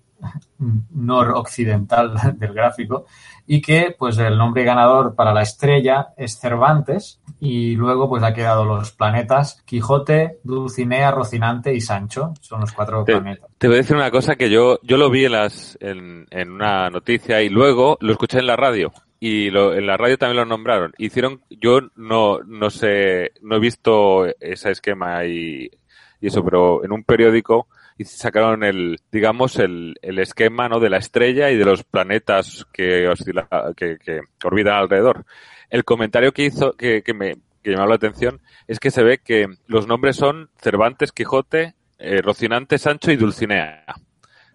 noroccidental 0.90 2.14
del 2.38 2.52
gráfico 2.52 3.06
y 3.46 3.60
que 3.60 3.94
pues 3.96 4.18
el 4.18 4.36
nombre 4.36 4.64
ganador 4.64 5.14
para 5.14 5.32
la 5.32 5.42
estrella 5.42 6.08
es 6.16 6.38
Cervantes 6.38 7.20
y 7.38 7.76
luego 7.76 8.08
pues 8.08 8.22
ha 8.22 8.34
quedado 8.34 8.64
los 8.64 8.92
planetas 8.92 9.62
Quijote, 9.64 10.40
Dulcinea, 10.42 11.10
Rocinante 11.12 11.74
y 11.74 11.80
Sancho. 11.80 12.34
Son 12.40 12.60
los 12.60 12.72
cuatro 12.72 13.04
planetas. 13.04 13.48
Te 13.58 13.68
voy 13.68 13.76
a 13.76 13.78
decir 13.78 13.96
una 13.96 14.10
cosa 14.10 14.36
que 14.36 14.50
yo, 14.50 14.80
yo 14.82 14.96
lo 14.96 15.10
vi 15.10 15.26
en, 15.26 15.32
las, 15.32 15.78
en, 15.80 16.26
en 16.30 16.50
una 16.50 16.90
noticia 16.90 17.42
y 17.42 17.48
luego 17.48 17.98
lo 18.00 18.12
escuché 18.12 18.38
en 18.38 18.46
la 18.46 18.56
radio 18.56 18.92
y 19.20 19.50
lo, 19.50 19.74
en 19.74 19.86
la 19.86 19.96
radio 19.96 20.18
también 20.18 20.36
lo 20.36 20.44
nombraron. 20.44 20.92
Hicieron, 20.98 21.42
yo 21.50 21.80
no, 21.94 22.40
no 22.40 22.70
sé, 22.70 23.32
no 23.42 23.56
he 23.56 23.60
visto 23.60 24.26
ese 24.40 24.70
esquema 24.70 25.24
y, 25.24 25.70
y 26.20 26.26
eso, 26.26 26.44
pero 26.44 26.84
en 26.84 26.92
un 26.92 27.04
periódico 27.04 27.68
y 27.98 28.04
sacaron 28.04 28.62
el, 28.62 28.98
digamos, 29.10 29.58
el, 29.58 29.94
el 30.02 30.18
esquema 30.18 30.68
¿no? 30.68 30.80
de 30.80 30.90
la 30.90 30.98
estrella 30.98 31.50
y 31.50 31.56
de 31.56 31.64
los 31.64 31.84
planetas 31.84 32.66
que, 32.72 33.08
oscila, 33.08 33.48
que, 33.76 33.98
que 33.98 34.20
orbitan 34.44 34.74
alrededor. 34.74 35.24
El 35.70 35.84
comentario 35.84 36.32
que 36.32 36.44
hizo, 36.44 36.72
que, 36.72 37.02
que 37.02 37.14
me 37.14 37.36
que 37.66 37.72
llamó 37.72 37.88
la 37.88 37.96
atención, 37.96 38.40
es 38.68 38.78
que 38.78 38.92
se 38.92 39.02
ve 39.02 39.18
que 39.18 39.48
los 39.66 39.88
nombres 39.88 40.14
son 40.14 40.50
Cervantes, 40.62 41.10
Quijote, 41.10 41.74
eh, 41.98 42.22
Rocinante, 42.22 42.78
Sancho 42.78 43.10
y 43.10 43.16
Dulcinea. 43.16 43.84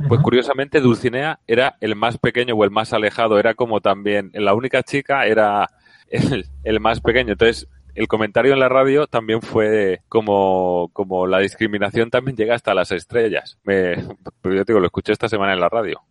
Pues 0.07 0.21
curiosamente 0.21 0.79
Dulcinea 0.79 1.39
era 1.45 1.75
el 1.81 1.97
más 1.97 2.17
pequeño 2.17 2.55
o 2.55 2.63
el 2.63 2.71
más 2.71 2.93
alejado, 2.93 3.37
era 3.37 3.53
como 3.53 3.81
también, 3.81 4.31
la 4.33 4.53
única 4.53 4.81
chica 4.81 5.25
era 5.25 5.69
el, 6.09 6.45
el 6.63 6.79
más 6.79 7.01
pequeño. 7.01 7.33
Entonces, 7.33 7.67
el 7.95 8.07
comentario 8.07 8.53
en 8.53 8.59
la 8.59 8.69
radio 8.69 9.07
también 9.07 9.41
fue 9.41 10.01
como, 10.07 10.89
como 10.93 11.27
la 11.27 11.39
discriminación 11.39 12.09
también 12.09 12.37
llega 12.37 12.55
hasta 12.55 12.73
las 12.73 12.91
estrellas. 12.91 13.57
Me, 13.63 13.95
pues 14.41 14.55
yo 14.55 14.63
digo, 14.63 14.79
lo 14.79 14.85
escuché 14.85 15.11
esta 15.11 15.29
semana 15.29 15.53
en 15.53 15.59
la 15.59 15.69
radio. 15.69 16.01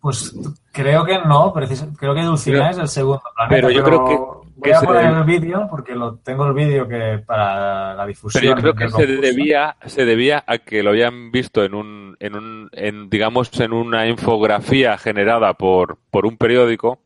Pues 0.00 0.34
creo 0.72 1.04
que 1.04 1.18
no, 1.18 1.52
creo 1.52 2.14
que 2.14 2.22
Dulcinea 2.22 2.70
es 2.70 2.78
el 2.78 2.88
segundo 2.88 3.22
planeta. 3.34 3.54
Pero 3.54 3.70
yo 3.70 3.84
creo 3.84 4.04
que 4.04 4.40
voy 4.56 4.72
a 4.72 4.80
poner 4.80 5.06
el 5.06 5.24
vídeo 5.24 5.66
porque 5.70 5.94
lo 5.94 6.16
tengo 6.16 6.46
el 6.46 6.54
vídeo 6.54 6.86
que 6.86 7.22
para 7.26 7.94
la 7.94 8.06
difusión. 8.06 8.42
Pero 8.42 8.56
yo 8.56 8.74
creo 8.74 8.74
que 8.74 8.88
se 8.90 9.06
debía 9.06 9.76
se 9.86 10.04
debía 10.04 10.44
a 10.46 10.58
que 10.58 10.82
lo 10.82 10.90
habían 10.90 11.30
visto 11.30 11.64
en 11.64 11.74
un 11.74 12.16
en 12.20 12.36
un 12.36 12.68
en 12.72 13.08
digamos 13.08 13.58
en 13.60 13.72
una 13.72 14.06
infografía 14.06 14.98
generada 14.98 15.54
por 15.54 15.98
por 16.10 16.26
un 16.26 16.36
periódico 16.36 17.00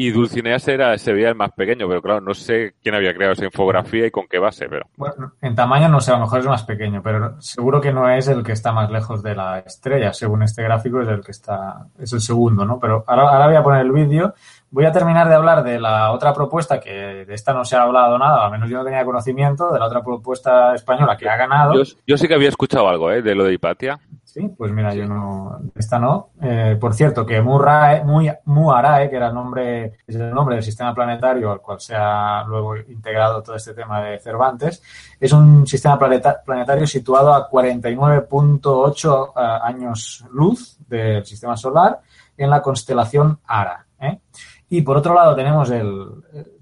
y 0.00 0.12
Dulcinea 0.12 0.58
era, 0.64 0.96
se 0.96 1.12
veía 1.12 1.30
el 1.30 1.34
más 1.34 1.50
pequeño, 1.50 1.88
pero 1.88 2.00
claro, 2.00 2.20
no 2.20 2.32
sé 2.32 2.74
quién 2.80 2.94
había 2.94 3.12
creado 3.14 3.32
esa 3.32 3.46
infografía 3.46 4.06
y 4.06 4.12
con 4.12 4.28
qué 4.28 4.38
base, 4.38 4.68
pero... 4.68 4.86
Bueno, 4.96 5.32
en 5.40 5.56
tamaño 5.56 5.88
no 5.88 6.00
sé, 6.00 6.12
a 6.12 6.14
lo 6.14 6.20
mejor 6.20 6.38
es 6.38 6.46
más 6.46 6.62
pequeño, 6.62 7.02
pero 7.02 7.34
seguro 7.40 7.80
que 7.80 7.92
no 7.92 8.08
es 8.08 8.28
el 8.28 8.44
que 8.44 8.52
está 8.52 8.70
más 8.70 8.92
lejos 8.92 9.24
de 9.24 9.34
la 9.34 9.58
estrella, 9.58 10.12
según 10.12 10.44
este 10.44 10.62
gráfico 10.62 11.00
es 11.00 11.08
el 11.08 11.20
que 11.20 11.32
está, 11.32 11.88
es 11.98 12.12
el 12.12 12.20
segundo, 12.20 12.64
¿no? 12.64 12.78
Pero 12.78 13.02
ahora, 13.08 13.28
ahora 13.28 13.46
voy 13.48 13.56
a 13.56 13.62
poner 13.64 13.80
el 13.80 13.90
vídeo 13.90 14.34
Voy 14.70 14.84
a 14.84 14.92
terminar 14.92 15.28
de 15.28 15.34
hablar 15.34 15.64
de 15.64 15.80
la 15.80 16.12
otra 16.12 16.34
propuesta, 16.34 16.78
que 16.78 16.90
de 17.24 17.34
esta 17.34 17.54
no 17.54 17.64
se 17.64 17.74
ha 17.74 17.82
hablado 17.82 18.18
nada, 18.18 18.44
al 18.44 18.50
menos 18.50 18.68
yo 18.68 18.76
no 18.76 18.84
tenía 18.84 19.02
conocimiento, 19.02 19.72
de 19.72 19.78
la 19.78 19.86
otra 19.86 20.02
propuesta 20.02 20.74
española 20.74 21.16
que 21.16 21.26
ha 21.26 21.36
ganado. 21.36 21.82
Yo, 22.06 22.16
sí 22.18 22.28
que 22.28 22.34
había 22.34 22.50
escuchado 22.50 22.86
algo, 22.86 23.10
¿eh? 23.10 23.22
De 23.22 23.34
lo 23.34 23.44
de 23.44 23.54
Hipatia. 23.54 23.98
Sí, 24.38 24.48
pues 24.56 24.70
mira, 24.70 24.94
yo 24.94 25.04
no, 25.04 25.58
esta 25.74 25.98
no. 25.98 26.30
Eh, 26.40 26.76
por 26.80 26.94
cierto, 26.94 27.26
que 27.26 27.42
Murrae, 27.42 28.04
muy, 28.04 28.30
Muarae, 28.44 29.10
que 29.10 29.16
era 29.16 29.26
el 29.26 29.34
nombre, 29.34 29.94
es 30.06 30.14
el 30.14 30.32
nombre 30.32 30.54
del 30.54 30.62
sistema 30.62 30.94
planetario 30.94 31.50
al 31.50 31.60
cual 31.60 31.80
se 31.80 31.96
ha 31.96 32.44
luego 32.44 32.76
integrado 32.76 33.42
todo 33.42 33.56
este 33.56 33.74
tema 33.74 34.00
de 34.00 34.20
Cervantes, 34.20 34.80
es 35.18 35.32
un 35.32 35.66
sistema 35.66 35.98
planetario 35.98 36.86
situado 36.86 37.34
a 37.34 37.50
49.8 37.50 39.32
eh, 39.34 39.58
años 39.64 40.24
luz 40.30 40.78
del 40.86 41.26
sistema 41.26 41.56
solar 41.56 41.98
en 42.36 42.48
la 42.48 42.62
constelación 42.62 43.40
Ara. 43.44 43.86
¿eh? 44.00 44.20
Y 44.68 44.82
por 44.82 44.98
otro 44.98 45.14
lado 45.14 45.34
tenemos 45.34 45.68
el 45.72 46.06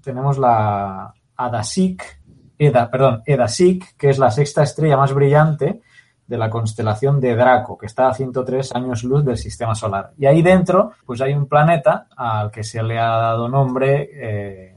tenemos 0.01 0.39
la 0.39 1.13
Adasik, 1.35 2.21
Eda, 2.57 2.89
perdón, 2.89 3.21
Edasik, 3.23 3.95
que 3.95 4.09
es 4.09 4.17
la 4.17 4.31
sexta 4.31 4.63
estrella 4.63 4.97
más 4.97 5.13
brillante 5.13 5.83
de 6.27 6.37
la 6.37 6.49
constelación 6.49 7.19
de 7.19 7.35
Draco, 7.35 7.77
que 7.77 7.85
está 7.85 8.09
a 8.09 8.13
103 8.13 8.75
años 8.75 9.03
luz 9.03 9.23
del 9.23 9.37
sistema 9.37 9.73
solar. 9.73 10.11
Y 10.17 10.25
ahí 10.25 10.41
dentro, 10.41 10.91
pues 11.05 11.21
hay 11.21 11.33
un 11.33 11.47
planeta 11.47 12.07
al 12.15 12.51
que 12.51 12.63
se 12.63 12.83
le 12.83 12.99
ha 12.99 13.07
dado 13.07 13.47
nombre, 13.47 14.09
eh, 14.13 14.75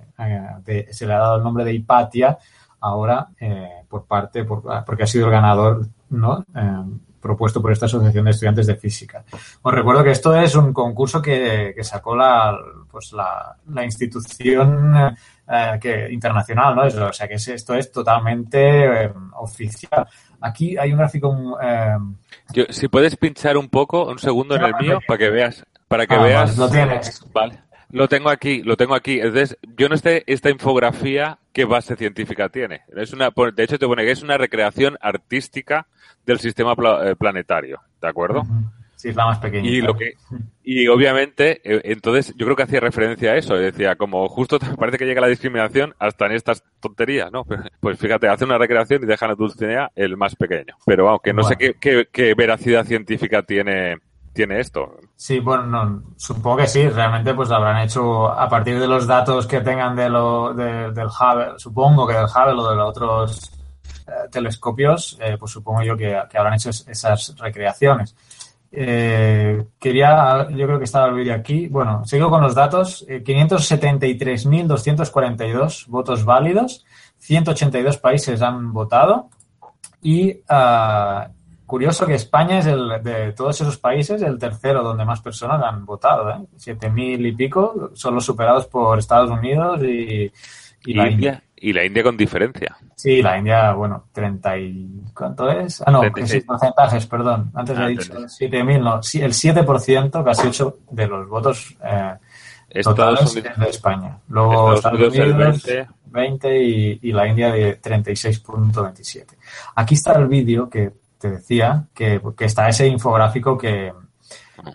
se 0.90 1.06
le 1.06 1.12
ha 1.12 1.18
dado 1.18 1.36
el 1.36 1.42
nombre 1.42 1.64
de 1.64 1.74
Hipatia, 1.74 2.38
ahora 2.80 3.28
eh, 3.38 3.84
por 3.88 4.04
parte, 4.04 4.44
porque 4.44 5.02
ha 5.02 5.06
sido 5.06 5.26
el 5.26 5.32
ganador, 5.32 5.86
¿no? 6.10 6.44
propuesto 7.20 7.60
por 7.60 7.70
esta 7.70 7.86
Asociación 7.86 8.24
de 8.24 8.30
Estudiantes 8.30 8.66
de 8.66 8.76
Física. 8.76 9.22
Os 9.62 9.74
recuerdo 9.74 10.02
que 10.02 10.10
esto 10.10 10.34
es 10.34 10.54
un 10.54 10.72
concurso 10.72 11.20
que, 11.20 11.74
sacó 11.82 12.16
la, 12.16 12.56
pues 12.90 13.12
la, 13.12 13.84
institución 13.84 15.14
eh, 15.50 15.78
que, 15.80 16.12
internacional, 16.12 16.74
¿no? 16.76 17.06
O 17.06 17.12
sea 17.12 17.26
que 17.26 17.34
esto 17.34 17.74
es 17.74 17.90
totalmente 17.90 19.04
eh, 19.04 19.12
oficial. 19.34 20.06
Aquí 20.40 20.76
hay 20.78 20.92
un 20.92 20.98
gráfico. 20.98 21.58
Eh, 21.60 21.96
si 22.70 22.88
puedes 22.88 23.16
pinchar 23.16 23.56
un 23.56 23.68
poco, 23.68 24.06
un 24.08 24.18
segundo 24.18 24.54
en 24.54 24.62
el 24.62 24.74
mío, 24.80 25.00
para 25.06 25.18
que 25.18 25.30
veas. 25.30 25.64
Para 25.88 26.06
que 26.06 26.14
ah, 26.14 26.22
veas. 26.22 26.56
lo 26.56 26.70
tienes. 26.70 27.24
Vale. 27.32 27.58
Lo 27.92 28.06
tengo 28.08 28.30
aquí, 28.30 28.62
lo 28.62 28.76
tengo 28.76 28.94
aquí. 28.94 29.18
Entonces, 29.18 29.58
yo 29.76 29.88
no 29.88 29.96
sé 29.96 30.22
esta 30.26 30.50
infografía 30.50 31.38
qué 31.52 31.64
base 31.64 31.96
científica 31.96 32.48
tiene. 32.48 32.82
Es 32.96 33.12
una, 33.12 33.30
de 33.30 33.64
hecho, 33.64 33.78
te 33.78 33.86
pone 33.86 34.04
que 34.04 34.12
es 34.12 34.22
una 34.22 34.38
recreación 34.38 34.96
artística 35.00 35.88
del 36.24 36.38
sistema 36.38 36.74
eh, 37.02 37.16
planetario, 37.16 37.80
¿de 38.00 38.08
acuerdo? 38.08 38.44
Sí, 39.00 39.08
es 39.08 39.16
la 39.16 39.24
más 39.24 39.38
pequeña. 39.38 39.66
Y, 39.66 39.80
lo 39.80 39.94
que, 39.94 40.12
y 40.62 40.86
obviamente, 40.88 41.62
eh, 41.64 41.80
entonces 41.84 42.34
yo 42.36 42.44
creo 42.44 42.54
que 42.54 42.64
hacía 42.64 42.80
referencia 42.80 43.32
a 43.32 43.36
eso. 43.36 43.54
Decía, 43.54 43.96
como 43.96 44.28
justo 44.28 44.58
parece 44.78 44.98
que 44.98 45.06
llega 45.06 45.22
la 45.22 45.28
discriminación 45.28 45.94
hasta 45.98 46.26
en 46.26 46.32
estas 46.32 46.62
tonterías, 46.80 47.32
¿no? 47.32 47.46
Pues 47.80 47.98
fíjate, 47.98 48.28
hace 48.28 48.44
una 48.44 48.58
recreación 48.58 49.02
y 49.02 49.06
dejan 49.06 49.30
a 49.30 49.34
Dulcinea 49.36 49.90
el 49.96 50.18
más 50.18 50.36
pequeño. 50.36 50.76
Pero 50.84 51.08
aunque 51.08 51.32
no 51.32 51.44
sé 51.44 51.56
qué, 51.56 51.76
qué, 51.80 52.08
qué, 52.12 52.34
veracidad 52.34 52.84
científica 52.84 53.42
tiene 53.42 53.96
tiene 54.34 54.60
esto. 54.60 54.98
Sí, 55.16 55.40
bueno, 55.40 56.02
supongo 56.18 56.58
que 56.58 56.66
sí. 56.66 56.86
Realmente 56.86 57.32
pues 57.32 57.48
lo 57.48 57.54
habrán 57.54 57.80
hecho 57.80 58.28
a 58.30 58.50
partir 58.50 58.78
de 58.78 58.86
los 58.86 59.06
datos 59.06 59.46
que 59.46 59.62
tengan 59.62 59.96
de 59.96 60.10
lo, 60.10 60.52
del 60.52 61.06
Hubble, 61.06 61.54
supongo 61.56 62.06
que 62.06 62.12
del 62.12 62.26
Hubble 62.26 62.60
o 62.60 62.70
de 62.70 62.76
los 62.76 62.88
otros 62.90 63.60
telescopios, 64.30 65.18
pues 65.38 65.52
supongo 65.52 65.82
yo 65.82 65.96
que, 65.96 66.20
que 66.30 66.36
habrán 66.38 66.54
hecho 66.54 66.68
esas 66.68 67.34
recreaciones. 67.38 68.14
Eh, 68.72 69.64
quería, 69.78 70.48
yo 70.50 70.66
creo 70.66 70.78
que 70.78 70.84
estaba 70.84 71.08
el 71.08 71.14
vídeo 71.14 71.34
aquí. 71.34 71.66
Bueno, 71.68 72.04
sigo 72.04 72.28
con 72.30 72.42
los 72.42 72.54
datos. 72.54 73.04
Eh, 73.08 73.24
573.242 73.24 75.86
votos 75.88 76.24
válidos. 76.24 76.84
182 77.18 77.98
países 77.98 78.40
han 78.42 78.72
votado. 78.72 79.28
Y 80.02 80.32
uh, 80.32 81.28
curioso 81.66 82.06
que 82.06 82.14
España 82.14 82.60
es 82.60 82.66
el 82.66 83.02
de 83.02 83.32
todos 83.32 83.60
esos 83.60 83.76
países 83.76 84.22
el 84.22 84.38
tercero 84.38 84.82
donde 84.82 85.04
más 85.04 85.20
personas 85.20 85.62
han 85.62 85.84
votado. 85.84 86.30
¿eh? 86.30 86.38
7.000 86.56 87.28
y 87.28 87.32
pico, 87.32 87.90
solo 87.94 88.18
superados 88.20 88.66
por 88.66 88.98
Estados 88.98 89.30
Unidos 89.30 89.82
y, 89.82 90.32
y, 90.86 90.94
la 90.94 91.10
India. 91.10 91.42
Y 91.60 91.72
la 91.74 91.84
India 91.84 92.02
con 92.02 92.16
diferencia. 92.16 92.76
Sí, 92.96 93.20
la 93.20 93.36
India, 93.36 93.72
bueno, 93.72 94.06
30 94.12 94.58
y... 94.58 95.02
¿Cuánto 95.14 95.50
es? 95.50 95.82
Ah, 95.84 95.90
no, 95.90 96.02
porcentajes, 96.10 97.06
perdón. 97.06 97.50
Antes 97.54 97.76
ah, 97.78 97.86
he 97.86 97.88
dicho 97.90 98.14
7.000, 98.14 98.80
no. 98.80 98.96
El 98.96 99.32
7%, 99.32 100.24
casi 100.24 100.48
8 100.48 100.78
de 100.90 101.06
los 101.06 101.28
votos 101.28 101.76
eh, 101.84 102.16
totales 102.82 103.34
Unidos, 103.34 103.58
de 103.58 103.68
España. 103.68 104.18
Luego 104.28 104.74
Estados, 104.74 105.00
Unidos, 105.00 105.64
20, 105.64 105.88
20 106.06 106.62
y, 106.62 106.98
y, 107.02 107.12
la 107.12 107.26
India 107.26 107.52
de 107.52 107.80
36.27. 107.80 109.26
Aquí 109.74 109.94
está 109.94 110.14
el 110.14 110.28
vídeo 110.28 110.70
que 110.70 110.92
te 111.18 111.30
decía, 111.30 111.84
que, 111.94 112.20
que 112.36 112.44
está 112.46 112.68
ese 112.70 112.86
infográfico 112.86 113.58
que, 113.58 113.92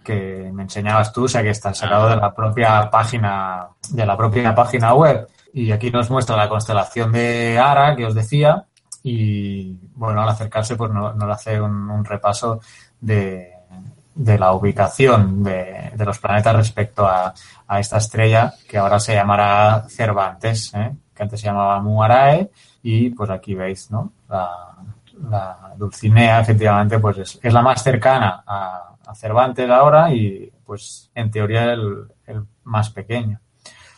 que 0.04 0.51
me 0.54 0.63
enseñabas 0.63 1.12
tú, 1.12 1.24
o 1.24 1.27
sea, 1.27 1.42
que 1.42 1.50
está 1.50 1.74
sacado 1.74 2.10
de 2.10 2.18
la 2.18 2.34
propia 2.34 2.89
página, 2.92 3.68
de 3.89 4.06
la 4.06 4.15
propia 4.15 4.54
página 4.54 4.94
web. 4.94 5.27
Y 5.55 5.71
aquí 5.71 5.89
nos 5.89 6.09
muestra 6.09 6.35
la 6.35 6.50
constelación 6.50 7.13
de 7.13 7.57
Ara, 7.57 7.95
que 7.95 8.05
os 8.05 8.13
decía, 8.13 8.65
y 9.03 9.71
bueno, 9.93 10.21
al 10.21 10.27
acercarse 10.27 10.75
pues 10.75 10.91
nos, 10.91 11.15
hace 11.31 11.62
un, 11.62 12.03
repaso 12.03 12.59
de, 13.00 13.53
de, 14.15 14.38
la 14.38 14.51
ubicación 14.51 15.45
de, 15.45 15.93
de, 15.95 16.05
los 16.05 16.19
planetas 16.19 16.57
respecto 16.57 17.07
a, 17.07 17.33
a, 17.69 17.79
esta 17.79 18.00
estrella 18.00 18.53
que 18.67 18.77
ahora 18.77 19.00
se 19.00 19.15
llamará 19.15 19.85
Cervantes, 19.88 20.74
¿eh? 20.74 20.93
que 21.15 21.24
antes 21.24 21.39
se 21.39 21.45
llamaba 21.45 21.79
Muarae, 21.79 22.51
y 22.83 23.12
pues 23.12 23.29
aquí 23.29 23.55
veis, 23.55 23.89
¿no? 23.91 24.12
La, 24.27 24.75
la 25.29 25.74
Dulcinea, 25.77 26.41
efectivamente, 26.41 27.00
pues 27.00 27.17
es, 27.19 27.39
es 27.41 27.53
la 27.53 27.62
más 27.62 27.81
cercana 27.81 28.43
a, 28.45 28.95
a, 29.07 29.15
Cervantes 29.15 29.69
ahora 29.69 30.13
y 30.13 30.51
pues 30.65 31.09
en 31.15 31.31
teoría 31.31 31.71
el, 31.71 32.07
el 32.25 32.43
más 32.65 32.89
pequeño. 32.89 33.39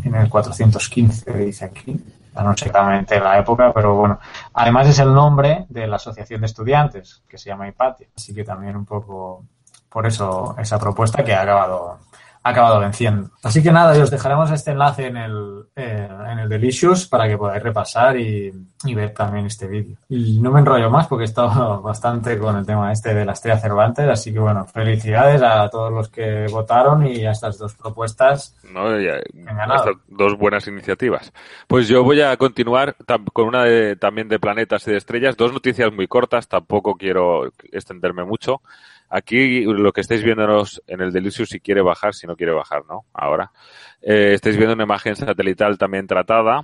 en 0.05 0.15
el 0.15 0.29
415, 0.29 1.33
dice 1.33 1.65
aquí. 1.65 1.93
No 2.35 2.57
sé 2.57 2.67
exactamente 2.67 3.21
la 3.21 3.39
época, 3.39 3.73
pero 3.73 3.95
bueno. 3.95 4.19
Además 4.55 4.89
es 4.89 4.99
el 5.01 5.13
nombre 5.13 5.67
de 5.69 5.87
la 5.87 5.97
asociación 5.97 6.41
de 6.41 6.47
estudiantes, 6.47 7.23
que 7.29 7.37
se 7.37 7.51
llama 7.51 7.69
Hipatia. 7.69 8.09
Así 8.17 8.35
que 8.35 8.45
también 8.45 8.77
un 8.77 8.87
poco 8.87 9.45
por 9.89 10.07
eso 10.07 10.55
esa 10.59 10.79
propuesta 10.79 11.25
que 11.25 11.35
ha 11.35 11.43
acabado 11.43 11.99
ha 12.43 12.51
acabado 12.51 12.81
venciendo. 12.81 13.31
Así 13.43 13.63
que 13.63 13.71
nada, 13.71 14.01
os 14.03 14.11
dejaremos 14.11 14.51
este 14.51 14.71
enlace 14.71 15.07
en 15.07 15.17
el, 15.17 15.65
eh, 15.77 16.09
en 16.31 16.39
el 16.39 16.49
Delicious 16.49 17.07
para 17.07 17.29
que 17.29 17.37
podáis 17.37 17.63
repasar 17.63 18.17
y, 18.17 18.53
y, 18.85 18.95
ver 18.95 19.13
también 19.13 19.47
este 19.47 19.67
vídeo. 19.67 19.97
Y 20.09 20.41
no 20.41 20.51
me 20.51 20.61
enrollo 20.61 20.89
más 20.89 21.07
porque 21.07 21.25
he 21.25 21.27
estado 21.27 21.83
bastante 21.83 22.39
con 22.39 22.57
el 22.57 22.65
tema 22.65 22.93
este 22.93 23.15
de 23.15 23.27
la 23.27 23.33
estrella 23.33 23.59
Cervantes, 23.59 24.09
así 24.09 24.33
que 24.33 24.39
bueno, 24.39 24.67
felicidades 24.67 25.43
a 25.43 25.69
todos 25.69 25.93
los 25.93 26.09
que 26.09 26.47
votaron 26.51 27.07
y 27.07 27.27
a 27.27 27.33
estas 27.33 27.59
dos 27.59 27.75
propuestas. 27.75 28.57
No, 28.73 28.99
ya, 28.99 29.17
estas 29.17 29.97
dos 30.09 30.39
buenas 30.39 30.67
iniciativas. 30.67 31.33
Pues 31.67 31.89
yo 31.89 32.05
voy 32.05 32.23
a 32.23 32.37
continuar 32.39 32.97
con 33.33 33.49
una 33.49 33.65
de, 33.65 33.97
también 33.97 34.29
de 34.29 34.39
planetas 34.39 34.89
y 34.89 34.93
de 34.93 34.97
estrellas, 34.97 35.37
dos 35.37 35.53
noticias 35.53 35.93
muy 35.93 36.07
cortas, 36.07 36.49
tampoco 36.49 36.95
quiero 36.95 37.53
extenderme 37.71 38.25
mucho. 38.25 38.63
Aquí 39.11 39.65
lo 39.65 39.93
que 39.93 40.01
estáis 40.01 40.23
viendo 40.23 40.65
en 40.87 41.01
el 41.01 41.13
Delicious 41.13 41.49
si 41.49 41.61
quiere 41.61 41.83
bajar, 41.83 42.15
si 42.15 42.27
no 42.27 42.37
quiere 42.37 42.53
bajar, 42.53 42.83
¿no? 42.89 43.05
Ahora. 43.13 43.51
Eh, 44.01 44.33
estáis 44.35 44.57
viendo 44.57 44.75
una 44.75 44.85
imagen 44.85 45.15
satelital 45.15 45.77
también 45.77 46.07
tratada 46.07 46.63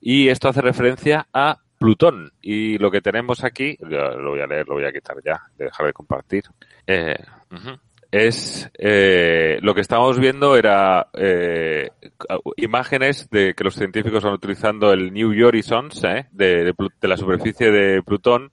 y 0.00 0.28
esto 0.28 0.48
hace 0.48 0.62
referencia 0.62 1.26
a 1.32 1.58
Plutón. 1.78 2.32
Y 2.40 2.78
lo 2.78 2.90
que 2.90 3.00
tenemos 3.00 3.44
aquí, 3.44 3.76
lo 3.80 4.30
voy 4.30 4.40
a 4.40 4.46
leer, 4.46 4.68
lo 4.68 4.74
voy 4.74 4.84
a 4.84 4.92
quitar 4.92 5.16
ya, 5.24 5.40
de 5.56 5.66
dejar 5.66 5.86
de 5.86 5.92
compartir. 5.92 6.44
Eh, 6.86 7.16
uh 7.50 7.54
-huh. 7.54 7.80
Es 8.10 8.68
eh, 8.76 9.58
lo 9.62 9.72
que 9.72 9.82
estábamos 9.82 10.18
viendo 10.18 10.56
era 10.56 11.08
eh, 11.14 11.90
imágenes 12.56 13.30
de 13.30 13.54
que 13.54 13.62
los 13.62 13.76
científicos 13.76 14.24
van 14.24 14.32
utilizando 14.34 14.92
el 14.92 15.12
New 15.12 15.30
Horizons 15.46 16.02
eh, 16.02 16.26
de, 16.32 16.64
de, 16.64 16.74
de 17.00 17.08
la 17.08 17.16
superficie 17.16 17.70
de 17.70 18.02
Plutón 18.02 18.50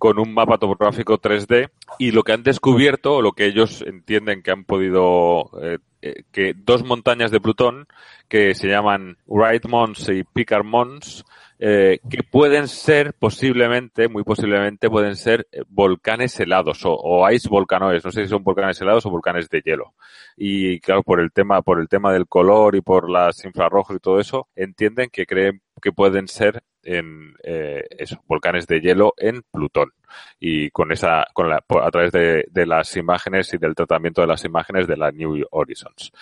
con 0.00 0.18
un 0.18 0.32
mapa 0.32 0.56
topográfico 0.56 1.20
3D 1.20 1.70
y 1.98 2.10
lo 2.12 2.22
que 2.22 2.32
han 2.32 2.42
descubierto, 2.42 3.16
o 3.16 3.22
lo 3.22 3.32
que 3.32 3.44
ellos 3.44 3.84
entienden 3.86 4.42
que 4.42 4.50
han 4.50 4.64
podido, 4.64 5.50
eh, 5.62 5.78
eh, 6.00 6.22
que 6.32 6.54
dos 6.56 6.82
montañas 6.84 7.30
de 7.30 7.38
Plutón 7.38 7.86
que 8.26 8.54
se 8.54 8.68
llaman 8.68 9.18
Wright 9.26 9.66
Mons 9.66 10.08
y 10.08 10.24
Picard 10.24 10.64
Mons, 10.64 11.26
eh, 11.58 11.98
que 12.08 12.22
pueden 12.22 12.66
ser 12.66 13.12
posiblemente, 13.12 14.08
muy 14.08 14.24
posiblemente, 14.24 14.88
pueden 14.88 15.16
ser 15.16 15.46
volcanes 15.68 16.40
helados 16.40 16.86
o, 16.86 16.94
o 16.94 17.30
ice 17.30 17.50
volcanoes. 17.50 18.02
No 18.02 18.10
sé 18.10 18.22
si 18.22 18.28
son 18.30 18.42
volcanes 18.42 18.80
helados 18.80 19.04
o 19.04 19.10
volcanes 19.10 19.50
de 19.50 19.60
hielo. 19.60 19.92
Y 20.34 20.80
claro, 20.80 21.02
por 21.02 21.20
el 21.20 21.30
tema, 21.30 21.60
por 21.60 21.78
el 21.78 21.88
tema 21.88 22.10
del 22.14 22.26
color 22.26 22.74
y 22.74 22.80
por 22.80 23.10
las 23.10 23.44
infrarrojos 23.44 23.96
y 23.96 24.00
todo 24.00 24.18
eso, 24.18 24.48
entienden 24.56 25.10
que 25.10 25.26
creen 25.26 25.60
que 25.82 25.92
pueden 25.92 26.26
ser 26.26 26.62
en 26.82 27.34
eh, 27.42 27.84
eso, 27.90 28.22
volcanes 28.26 28.66
de 28.66 28.80
hielo 28.80 29.14
en 29.16 29.42
Plutón 29.50 29.92
y 30.38 30.70
con 30.70 30.92
esa 30.92 31.26
con 31.32 31.48
la, 31.48 31.56
a 31.56 31.90
través 31.90 32.12
de, 32.12 32.66
las 32.66 32.96
imágenes 32.96 33.52
y 33.54 33.58
del 33.58 33.74
tratamiento 33.74 34.20
de 34.20 34.26
las 34.26 34.44
imágenes 34.44 34.86
de 34.86 34.96
la 34.96 35.10
New 35.10 35.44
Horizons 35.50 36.12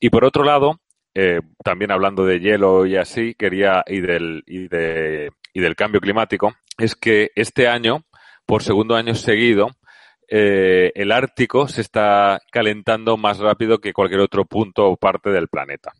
y 0.00 0.10
por 0.10 0.24
otro 0.24 0.44
lado 0.44 0.80
eh, 1.14 1.40
también 1.64 1.90
hablando 1.90 2.24
de 2.24 2.40
hielo 2.40 2.86
y 2.86 2.96
así 2.96 3.34
quería 3.34 3.82
y 3.86 4.00
del 4.00 4.42
y 4.46 4.68
de 4.68 5.30
y 5.52 5.60
del 5.60 5.76
cambio 5.76 6.00
climático 6.00 6.54
es 6.78 6.94
que 6.94 7.30
este 7.34 7.68
año 7.68 8.04
por 8.44 8.62
segundo 8.62 8.94
año 8.96 9.14
seguido 9.14 9.70
eh, 10.28 10.92
el 10.94 11.12
Ártico 11.12 11.68
se 11.68 11.80
está 11.80 12.40
calentando 12.50 13.16
más 13.16 13.38
rápido 13.38 13.78
que 13.78 13.92
cualquier 13.92 14.20
otro 14.20 14.44
punto 14.44 14.86
o 14.86 14.96
parte 14.96 15.30
del 15.30 15.48
planeta. 15.48 15.92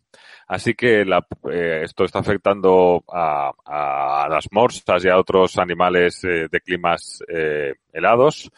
Así 0.46 0.74
que 0.74 1.02
eh, 1.02 1.80
esto 1.82 2.04
está 2.04 2.20
afectando 2.20 3.02
a, 3.08 4.26
las 4.30 4.46
morsas 4.52 5.04
y 5.04 5.08
a 5.08 5.18
otros 5.18 5.58
animales 5.58 6.22
eh, 6.24 6.48
de 6.50 6.60
climas 6.60 7.22
helados. 7.92 8.50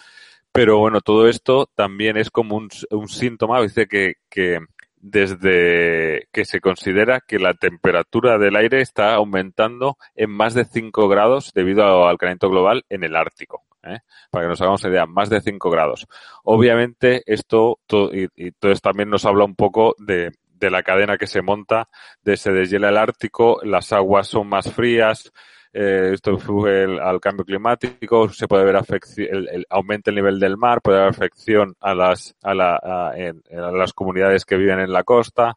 Pero 0.53 0.79
bueno, 0.79 1.01
todo 1.01 1.29
esto 1.29 1.69
también 1.75 2.17
es 2.17 2.31
como 2.31 2.57
un, 2.57 3.09
síntoma, 3.09 3.63
dice 3.63 3.87
que, 3.87 4.15
que 4.29 4.59
desde 4.97 6.27
que 6.33 6.45
se 6.45 6.61
considera 6.61 7.21
que 7.21 7.39
la 7.39 7.55
temperatura 7.55 8.39
del 8.39 8.57
aire 8.57 8.81
está 8.81 9.15
aumentando 9.15 9.97
en 10.17 10.31
más 10.31 10.55
de 10.55 10.65
5 10.65 11.09
grados 11.09 11.53
debido 11.55 12.09
al 12.09 12.19
calentamiento 12.19 12.51
global 12.51 12.85
en 12.89 13.05
el 13.05 13.15
Ártico. 13.15 13.65
¿eh? 13.85 14.01
para 14.31 14.45
que 14.45 14.49
nos 14.49 14.61
hagamos 14.61 14.85
idea, 14.85 15.07
más 15.07 15.31
de 15.31 15.41
5 15.41 15.71
grados. 15.71 16.07
Obviamente, 16.45 17.23
esto 17.27 17.79
y, 18.13 18.29
entonces 18.37 18.81
también 18.81 19.11
nos 19.11 19.25
habla 19.25 19.45
un 19.45 19.55
poco 19.55 19.95
de, 19.99 20.33
de 20.59 20.71
la 20.71 20.83
cadena 20.83 21.17
que 21.17 21.27
se 21.27 21.43
monta, 21.43 21.89
de 22.23 22.37
se 22.37 22.53
deshiela 22.53 22.89
el 22.89 22.97
Ártico, 22.97 23.61
las 23.63 23.93
aguas 23.93 24.29
son 24.29 24.49
más 24.49 24.73
frías, 24.73 25.33
eh, 25.73 26.11
esto 26.15 26.33
influye 26.33 27.01
al 27.01 27.21
cambio 27.21 27.45
climático, 27.45 28.29
se 28.31 28.49
puede 28.49 28.65
ver 28.65 28.77
afección, 28.77 29.29
el, 29.31 29.67
aumenta 29.69 30.11
el 30.11 30.17
nivel 30.17 30.41
del 30.41 30.57
mar, 30.57 30.81
puede 30.83 30.99
haber 30.99 31.11
afección 31.11 31.77
a 31.81 31.95
las, 31.95 32.35
a, 32.43 32.55
la, 32.55 32.77
a 32.77 33.73
las 33.73 33.93
comunidades 33.93 34.45
que 34.45 34.57
viven 34.57 34.81
en 34.81 34.93
la 34.93 35.05
costa, 35.05 35.57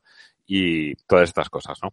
y 0.54 0.96
todas 1.08 1.30
estas 1.30 1.50
cosas, 1.50 1.80
¿no? 1.82 1.92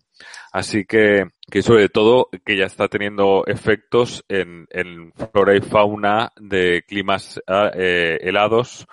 Así 0.50 0.84
que, 0.84 1.28
que 1.48 1.62
sobre 1.62 1.88
todo 1.88 2.28
que 2.44 2.56
ya 2.56 2.64
está 2.64 2.88
teniendo 2.88 3.44
efectos 3.46 4.24
en, 4.28 4.66
en 4.70 5.12
flora 5.12 5.56
y 5.56 5.60
fauna 5.60 6.32
de 6.40 6.82
climas 6.82 7.40
eh, 7.46 8.18
helados 8.20 8.88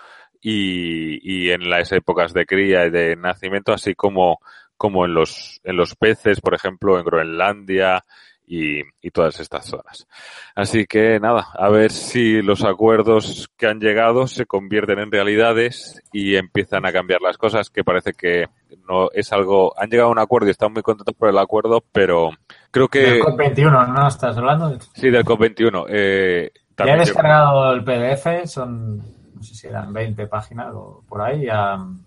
y, 0.48 1.18
y 1.24 1.50
en 1.50 1.72
las 1.72 1.92
épocas 1.92 2.32
de 2.32 2.46
cría 2.46 2.86
y 2.86 2.92
de 2.92 3.16
nacimiento, 3.16 3.74
así 3.74 3.96
como, 3.96 4.38
como 4.78 5.06
en 5.06 5.16
los, 5.16 5.60
en 5.64 5.76
los 5.76 5.96
peces, 5.96 6.40
por 6.40 6.54
ejemplo, 6.54 7.00
en 7.00 7.06
Groenlandia, 7.06 8.06
y, 8.48 8.82
y, 9.02 9.10
todas 9.10 9.40
estas 9.40 9.66
zonas. 9.66 10.06
Así 10.54 10.86
que 10.86 11.20
nada, 11.20 11.48
a 11.56 11.68
ver 11.70 11.90
si 11.90 12.44
los 12.44 12.64
acuerdos 12.64 13.50
que 13.58 13.66
han 13.66 13.80
llegado 13.80 14.28
se 14.28 14.46
convierten 14.46 15.00
en 15.00 15.12
realidades 15.12 16.00
y 16.14 16.36
empiezan 16.36 16.86
a 16.86 16.92
cambiar 16.92 17.22
las 17.22 17.40
cosas, 17.40 17.72
que 17.72 17.84
parece 17.84 18.14
que 18.14 18.46
no 18.88 19.10
es 19.14 19.34
algo, 19.34 19.74
han 19.80 19.90
llegado 19.90 20.10
a 20.10 20.12
un 20.12 20.20
acuerdo 20.20 20.50
y 20.50 20.52
están 20.52 20.74
muy 20.74 20.84
contentos 20.84 21.16
por 21.16 21.30
el 21.30 21.40
acuerdo, 21.40 21.84
pero 21.92 22.30
creo 22.70 22.88
que... 22.88 23.00
Del 23.00 23.22
COP21, 23.24 23.92
¿no? 23.92 24.08
¿Estás 24.08 24.38
hablando? 24.38 24.78
Sí, 24.94 25.10
del 25.10 25.26
COP21. 25.26 25.86
Eh, 25.90 26.52
ya 26.78 26.94
he 26.94 27.00
descargado 27.00 27.74
el 27.74 27.84
PDF, 27.84 28.48
son, 28.48 29.02
no 29.36 29.44
sé 29.44 29.56
si 29.56 29.68
eran 29.68 29.92
20 29.94 30.28
páginas 30.28 30.74
o 30.74 31.04
por 31.08 31.22
ahí, 31.22 31.48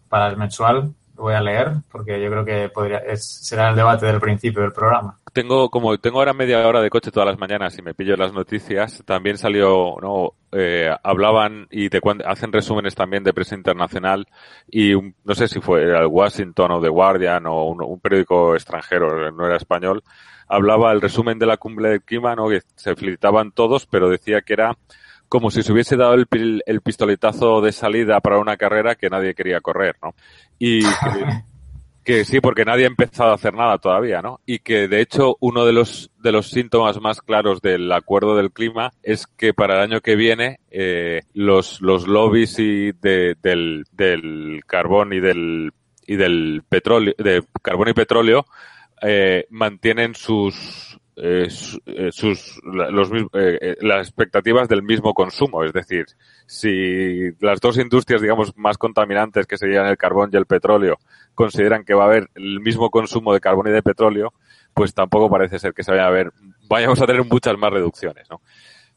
para 0.08 0.28
el 0.28 0.36
mensual 0.36 0.94
voy 1.18 1.34
a 1.34 1.40
leer 1.40 1.72
porque 1.90 2.20
yo 2.22 2.30
creo 2.30 2.44
que 2.44 2.68
podría 2.68 3.02
será 3.16 3.70
el 3.70 3.76
debate 3.76 4.06
del 4.06 4.20
principio 4.20 4.62
del 4.62 4.72
programa. 4.72 5.18
Tengo 5.32 5.68
como 5.68 5.98
tengo 5.98 6.18
ahora 6.18 6.32
media 6.32 6.66
hora 6.66 6.80
de 6.80 6.90
coche 6.90 7.10
todas 7.10 7.28
las 7.28 7.38
mañanas 7.38 7.76
y 7.78 7.82
me 7.82 7.94
pillo 7.94 8.16
las 8.16 8.32
noticias. 8.32 9.02
También 9.04 9.36
salió, 9.36 9.96
no, 10.00 10.32
eh, 10.52 10.90
hablaban 11.02 11.66
y 11.70 11.90
te 11.90 12.00
hacen 12.24 12.52
resúmenes 12.52 12.94
también 12.94 13.24
de 13.24 13.34
prensa 13.34 13.54
internacional 13.54 14.26
y 14.70 14.94
no 14.94 15.34
sé 15.34 15.48
si 15.48 15.60
fue 15.60 15.82
el 15.82 16.06
Washington 16.06 16.72
o 16.72 16.80
The 16.80 16.88
Guardian 16.88 17.46
o 17.46 17.64
un, 17.64 18.00
periódico 18.00 18.54
extranjero, 18.54 19.30
no 19.32 19.46
era 19.46 19.56
español. 19.56 20.02
Hablaba 20.46 20.92
el 20.92 21.02
resumen 21.02 21.38
de 21.38 21.46
la 21.46 21.58
cumbre 21.58 21.90
de 21.90 22.00
clima, 22.00 22.34
¿no? 22.34 22.48
Que 22.48 22.62
se 22.74 22.96
felicitaban 22.96 23.52
todos, 23.52 23.86
pero 23.86 24.08
decía 24.08 24.40
que 24.40 24.54
era 24.54 24.78
como 25.28 25.50
si 25.50 25.62
se 25.62 25.72
hubiese 25.72 25.96
dado 25.96 26.14
el, 26.14 26.62
el, 26.64 26.80
pistoletazo 26.80 27.60
de 27.60 27.72
salida 27.72 28.20
para 28.20 28.38
una 28.38 28.56
carrera 28.56 28.94
que 28.94 29.10
nadie 29.10 29.34
quería 29.34 29.60
correr, 29.60 29.96
¿no? 30.02 30.14
Y 30.58 30.80
que, 32.04 32.24
sí, 32.24 32.40
porque 32.40 32.64
nadie 32.64 32.84
ha 32.84 32.88
empezado 32.88 33.32
a 33.32 33.34
hacer 33.34 33.54
nada 33.54 33.78
todavía, 33.78 34.22
¿no? 34.22 34.40
Y 34.46 34.60
que 34.60 34.88
de 34.88 35.00
hecho 35.00 35.36
uno 35.40 35.66
de 35.66 35.72
los 35.74 36.10
de 36.18 36.32
los 36.32 36.48
síntomas 36.48 37.00
más 37.00 37.20
claros 37.20 37.60
del 37.60 37.92
acuerdo 37.92 38.36
del 38.36 38.50
clima 38.50 38.92
es 39.02 39.26
que 39.26 39.52
para 39.52 39.74
el 39.76 39.82
año 39.82 40.00
que 40.00 40.16
viene 40.16 40.60
eh, 40.70 41.22
los 41.34 41.82
los 41.82 42.08
lobbies 42.08 42.58
y 42.58 42.92
de, 42.92 43.36
del 43.42 43.84
del 43.92 44.62
carbón 44.66 45.12
y 45.12 45.20
del 45.20 45.72
y 46.06 46.16
del 46.16 46.62
petróleo 46.66 47.14
de 47.18 47.44
carbón 47.62 47.90
y 47.90 47.92
petróleo 47.92 48.46
eh, 49.02 49.46
mantienen 49.50 50.14
sus 50.14 50.98
eh, 51.20 51.48
eh, 51.86 52.12
sus, 52.12 52.60
eh, 53.34 53.76
las 53.80 54.06
expectativas 54.06 54.68
del 54.68 54.82
mismo 54.82 55.14
consumo. 55.14 55.64
Es 55.64 55.72
decir, 55.72 56.06
si 56.46 57.32
las 57.40 57.60
dos 57.60 57.76
industrias, 57.78 58.22
digamos, 58.22 58.56
más 58.56 58.78
contaminantes 58.78 59.46
que 59.46 59.58
serían 59.58 59.86
el 59.86 59.96
carbón 59.96 60.30
y 60.32 60.36
el 60.36 60.46
petróleo 60.46 60.98
consideran 61.34 61.84
que 61.84 61.94
va 61.94 62.04
a 62.04 62.06
haber 62.06 62.30
el 62.34 62.60
mismo 62.60 62.90
consumo 62.90 63.32
de 63.32 63.40
carbón 63.40 63.68
y 63.68 63.72
de 63.72 63.82
petróleo, 63.82 64.32
pues 64.74 64.94
tampoco 64.94 65.28
parece 65.28 65.58
ser 65.58 65.74
que 65.74 65.82
se 65.82 65.90
vaya 65.90 66.06
a 66.06 66.10
ver, 66.10 66.32
vayamos 66.68 67.00
a 67.00 67.06
tener 67.06 67.24
muchas 67.24 67.58
más 67.58 67.72
reducciones, 67.72 68.28
¿no? 68.30 68.40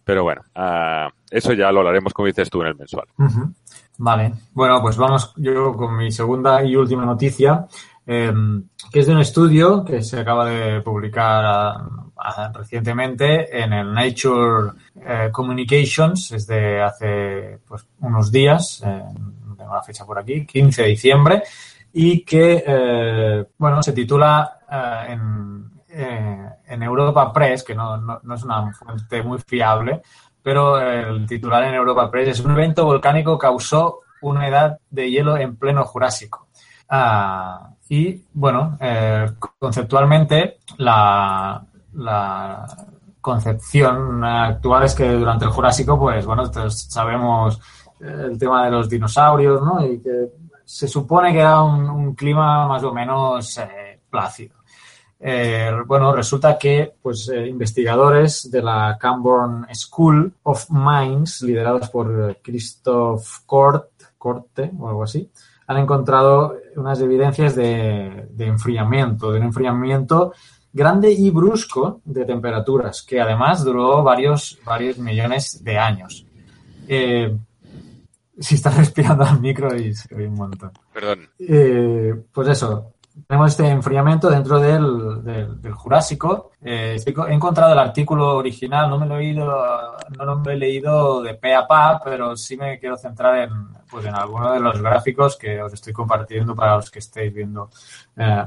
Pero 0.03 0.23
bueno, 0.23 0.41
uh, 0.55 1.09
eso 1.29 1.53
ya 1.53 1.71
lo 1.71 1.79
hablaremos, 1.79 2.13
como 2.13 2.25
dices 2.25 2.49
tú, 2.49 2.61
en 2.61 2.67
el 2.69 2.75
mensual. 2.75 3.07
Vale. 3.97 4.33
Bueno, 4.53 4.81
pues 4.81 4.97
vamos 4.97 5.33
yo 5.37 5.73
con 5.73 5.95
mi 5.95 6.11
segunda 6.11 6.63
y 6.63 6.75
última 6.75 7.05
noticia, 7.05 7.67
eh, 8.07 8.33
que 8.91 8.99
es 8.99 9.07
de 9.07 9.13
un 9.13 9.19
estudio 9.19 9.85
que 9.85 10.01
se 10.01 10.19
acaba 10.19 10.49
de 10.49 10.81
publicar 10.81 11.77
recientemente 12.53 13.61
en 13.61 13.73
el 13.73 13.93
Nature 13.93 14.73
eh, 14.95 15.29
Communications, 15.31 16.31
es 16.31 16.47
de 16.47 16.81
hace 16.81 17.59
pues, 17.67 17.85
unos 17.99 18.31
días, 18.31 18.83
eh, 18.85 19.03
tengo 19.57 19.73
la 19.73 19.83
fecha 19.83 20.05
por 20.05 20.19
aquí, 20.19 20.45
15 20.45 20.83
de 20.83 20.87
diciembre, 20.87 21.43
y 21.93 22.23
que, 22.23 22.63
eh, 22.65 23.45
bueno, 23.57 23.81
se 23.83 23.93
titula 23.93 24.59
eh, 24.69 25.05
en, 25.09 25.71
en, 25.89 26.83
Europa 26.83 27.33
Press, 27.33 27.63
que 27.63 27.75
no, 27.75 27.97
no, 27.97 28.35
es 28.35 28.43
una 28.43 28.71
fuente 28.71 29.21
muy 29.23 29.39
fiable, 29.39 30.01
pero 30.41 30.79
el 30.79 31.25
titular 31.25 31.63
en 31.65 31.73
Europa 31.73 32.09
Press 32.09 32.29
es 32.29 32.39
un 32.39 32.51
evento 32.51 32.85
volcánico 32.85 33.37
causó 33.37 33.99
una 34.21 34.47
edad 34.47 34.79
de 34.89 35.09
hielo 35.09 35.37
en 35.37 35.57
pleno 35.57 35.83
Jurásico. 35.83 36.47
Ah, 36.93 37.69
y 37.87 38.21
bueno, 38.33 38.77
conceptualmente 39.57 40.57
la, 40.77 41.65
concepción 43.21 44.23
actual 44.23 44.83
es 44.83 44.95
que 44.95 45.09
durante 45.13 45.45
el 45.45 45.51
Jurásico, 45.51 45.97
pues 45.97 46.25
bueno, 46.25 46.51
sabemos 46.69 47.61
eh, 48.01 48.27
el 48.31 48.37
tema 48.37 48.65
de 48.65 48.71
los 48.71 48.89
dinosaurios, 48.89 49.61
¿no? 49.61 49.85
Y 49.85 50.01
que 50.01 50.31
se 50.65 50.87
supone 50.87 51.31
que 51.31 51.39
era 51.39 51.61
un, 51.61 52.13
clima 52.13 52.67
más 52.67 52.83
o 52.83 52.93
menos 52.93 53.57
eh, 53.59 53.99
plácido. 54.09 54.55
Eh, 55.19 55.71
bueno, 55.85 56.13
resulta 56.13 56.57
que 56.57 56.95
pues, 57.01 57.29
investigadores 57.29 58.51
de 58.51 58.61
la 58.63 58.97
Camborne 58.99 59.67
School 59.75 60.33
of 60.43 60.65
Mines, 60.71 61.41
liderados 61.41 61.89
por 61.89 62.37
Christoph 62.41 63.45
Korte 63.45 64.71
o 64.77 64.89
algo 64.89 65.03
así, 65.03 65.29
han 65.71 65.77
encontrado 65.77 66.57
unas 66.75 66.99
evidencias 67.01 67.55
de, 67.55 68.27
de 68.29 68.45
enfriamiento, 68.45 69.31
de 69.31 69.39
un 69.39 69.45
enfriamiento 69.45 70.33
grande 70.73 71.11
y 71.11 71.29
brusco 71.29 72.01
de 72.05 72.25
temperaturas, 72.25 73.01
que 73.01 73.19
además 73.19 73.63
duró 73.63 74.03
varios, 74.03 74.59
varios 74.65 74.97
millones 74.97 75.63
de 75.63 75.77
años. 75.77 76.25
Eh, 76.87 77.35
si 78.39 78.55
estás 78.55 78.77
respirando 78.77 79.23
al 79.23 79.39
micro 79.39 79.75
y 79.75 79.93
se 79.93 80.13
oye 80.15 80.27
un 80.27 80.35
montón. 80.35 80.71
Perdón. 80.93 81.29
Eh, 81.39 82.13
pues 82.31 82.47
eso, 82.49 82.93
tenemos 83.27 83.51
este 83.51 83.67
enfriamiento 83.67 84.29
dentro 84.29 84.59
del, 84.59 85.23
del, 85.23 85.73
Jurásico. 85.73 86.51
Eh, 86.61 86.97
he 87.05 87.33
encontrado 87.33 87.73
el 87.73 87.79
artículo 87.79 88.37
original, 88.37 88.89
no 88.89 88.97
me 88.97 89.05
lo 89.05 89.17
he 89.17 89.23
leído, 89.23 89.97
no 90.17 90.25
lo 90.25 90.49
he 90.49 90.55
leído 90.55 91.21
de 91.21 91.33
pe 91.35 91.53
a 91.53 91.67
pa, 91.67 92.01
pero 92.03 92.35
sí 92.35 92.57
me 92.57 92.79
quiero 92.79 92.97
centrar 92.97 93.37
en, 93.39 93.51
pues 93.89 94.05
en 94.05 94.15
alguno 94.15 94.51
de 94.51 94.59
los 94.59 94.81
gráficos 94.81 95.37
que 95.37 95.61
os 95.61 95.73
estoy 95.73 95.93
compartiendo 95.93 96.55
para 96.55 96.75
los 96.75 96.89
que 96.89 96.99
estéis 96.99 97.33
viendo 97.33 97.69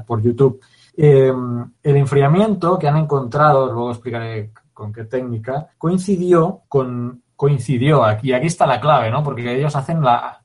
por 0.05 0.21
YouTube. 0.21 0.61
Em, 0.97 1.71
el 1.83 1.97
enfriamiento 1.97 2.79
que 2.79 2.87
han 2.87 2.97
encontrado, 2.97 3.71
luego 3.71 3.91
explicaré 3.91 4.51
con 4.73 4.93
qué 4.93 5.05
técnica, 5.05 5.67
coincidió 5.77 6.61
con 6.67 7.21
coincidió 7.35 8.03
aquí, 8.03 8.33
aquí 8.33 8.47
está 8.47 8.65
la 8.65 8.79
clave, 8.79 9.11
¿no? 9.11 9.21
Porque 9.21 9.57
ellos 9.57 9.75
hacen 9.75 10.01
la 10.01 10.41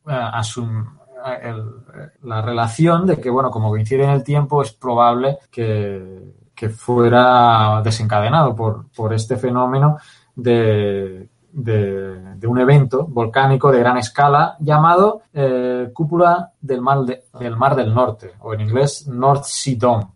la 2.23 2.43
relación 2.43 3.07
de 3.07 3.21
que, 3.21 3.31
bueno, 3.31 3.51
como 3.51 3.71
coincide 3.71 4.05
en 4.05 4.11
el 4.11 4.25
tiempo, 4.25 4.63
es 4.63 4.73
probable 4.73 5.39
que, 5.51 6.39
fuera 6.77 7.81
desencadenado 7.83 8.55
por, 8.55 8.91
por 8.91 9.15
este 9.15 9.39
fenómeno 9.39 9.97
de, 10.37 11.31
de, 11.53 12.47
un 12.47 12.59
evento 12.59 13.07
volcánico 13.07 13.71
de 13.71 13.81
gran 13.81 13.97
escala 13.97 14.57
llamado 14.61 15.23
eh, 15.33 15.91
Cúpula 15.93 16.53
del 16.61 16.81
Mar, 16.81 16.99
del 17.05 17.57
Mar 17.57 17.77
del 17.77 17.95
Norte, 17.95 18.33
o 18.41 18.55
en 18.55 18.61
inglés 18.61 19.07
North 19.07 19.45
Sea 19.45 19.77
Dome. 19.79 20.07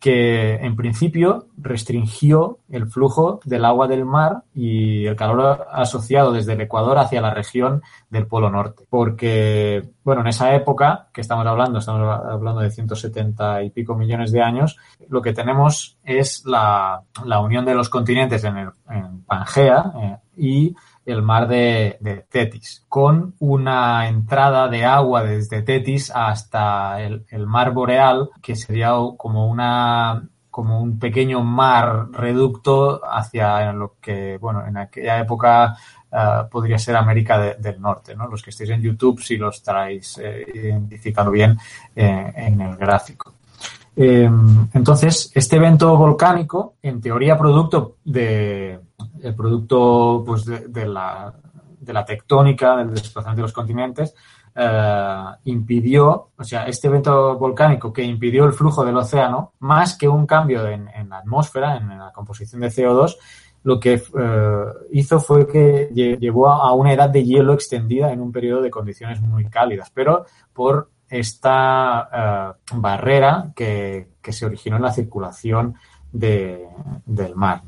Que 0.00 0.54
en 0.54 0.76
principio 0.76 1.48
restringió 1.58 2.58
el 2.70 2.86
flujo 2.86 3.40
del 3.44 3.66
agua 3.66 3.86
del 3.86 4.06
mar 4.06 4.44
y 4.54 5.04
el 5.04 5.14
calor 5.14 5.66
asociado 5.70 6.32
desde 6.32 6.54
el 6.54 6.62
Ecuador 6.62 6.98
hacia 6.98 7.20
la 7.20 7.34
región 7.34 7.82
del 8.08 8.26
Polo 8.26 8.48
Norte. 8.50 8.86
Porque, 8.88 9.90
bueno, 10.02 10.22
en 10.22 10.28
esa 10.28 10.54
época 10.54 11.08
que 11.12 11.20
estamos 11.20 11.46
hablando, 11.46 11.78
estamos 11.78 12.00
hablando 12.00 12.62
de 12.62 12.70
170 12.70 13.62
y 13.62 13.70
pico 13.70 13.94
millones 13.94 14.32
de 14.32 14.40
años, 14.40 14.78
lo 15.10 15.20
que 15.20 15.34
tenemos 15.34 15.98
es 16.02 16.46
la, 16.46 17.02
unión 17.42 17.66
de 17.66 17.74
los 17.74 17.90
continentes 17.90 18.42
en, 18.44 18.56
el, 18.56 18.70
en 18.88 19.22
Pangea 19.24 19.92
eh, 20.00 20.16
y 20.38 20.74
el 21.10 21.22
mar 21.22 21.48
de, 21.48 22.24
Tetis, 22.30 22.84
con 22.88 23.34
una 23.38 24.08
entrada 24.08 24.68
de 24.68 24.84
agua 24.84 25.22
desde 25.22 25.62
Tetis 25.62 26.10
hasta 26.14 27.00
el, 27.02 27.24
mar 27.46 27.72
boreal, 27.72 28.30
que 28.42 28.56
sería 28.56 28.92
como 29.16 29.48
una 29.48 30.22
como 30.50 30.80
un 30.80 30.98
pequeño 30.98 31.44
mar 31.44 32.10
reducto 32.10 33.00
hacia 33.08 33.72
lo 33.72 33.94
que, 34.00 34.36
bueno, 34.38 34.66
en 34.66 34.78
aquella 34.78 35.20
época 35.20 35.76
eh, 36.12 36.42
podría 36.50 36.76
ser 36.76 36.96
América 36.96 37.54
del 37.54 37.80
Norte, 37.80 38.16
¿no? 38.16 38.26
Los 38.26 38.42
que 38.42 38.50
estéis 38.50 38.70
en 38.70 38.82
YouTube, 38.82 39.20
si 39.22 39.36
lo 39.36 39.50
estaréis 39.50 40.18
eh, 40.22 40.80
bien 41.30 41.56
eh, 41.94 42.32
en 42.34 42.60
el 42.60 42.76
gráfico. 42.76 43.34
entonces, 43.94 45.30
este 45.34 45.56
evento 45.56 45.96
volcánico, 45.96 46.74
en 46.82 47.00
teoría 47.00 47.38
producto 47.38 47.96
de, 48.04 48.80
el 49.22 49.34
producto 49.34 50.22
pues, 50.26 50.44
de, 50.44 50.86
la, 50.86 51.34
de 51.80 51.92
la 51.92 52.04
tectónica, 52.04 52.76
del 52.76 52.94
desplazamiento 52.94 53.42
de 53.42 53.46
los 53.48 53.52
continentes, 53.52 54.14
eh, 54.54 55.24
impidió, 55.44 56.30
o 56.36 56.44
sea, 56.44 56.66
este 56.66 56.88
evento 56.88 57.38
volcánico 57.38 57.92
que 57.92 58.02
impidió 58.02 58.44
el 58.44 58.52
flujo 58.52 58.84
del 58.84 58.96
océano, 58.96 59.52
más 59.60 59.96
que 59.96 60.08
un 60.08 60.26
cambio 60.26 60.66
en, 60.66 60.86
la 61.08 61.18
atmósfera, 61.18 61.76
en, 61.76 61.88
la 61.88 62.12
composición 62.12 62.60
de 62.60 62.68
CO2, 62.68 63.16
lo 63.62 63.78
que 63.78 63.94
eh, 63.94 64.64
hizo 64.92 65.20
fue 65.20 65.46
que 65.46 65.90
llevó 65.92 66.48
a 66.48 66.72
una 66.72 66.92
edad 66.92 67.10
de 67.10 67.24
hielo 67.24 67.52
extendida 67.52 68.10
en 68.10 68.20
un 68.20 68.32
periodo 68.32 68.62
de 68.62 68.70
condiciones 68.70 69.20
muy 69.20 69.48
cálidas, 69.48 69.90
pero 69.94 70.24
por 70.52 70.90
esta 71.08 72.08
eh, 72.12 72.72
barrera 72.74 73.52
que, 73.54 74.08
se 74.22 74.46
originó 74.46 74.76
en 74.76 74.82
la 74.82 74.92
circulación 74.92 75.74
de, 76.12 76.66
del 77.04 77.34
mar. 77.34 77.62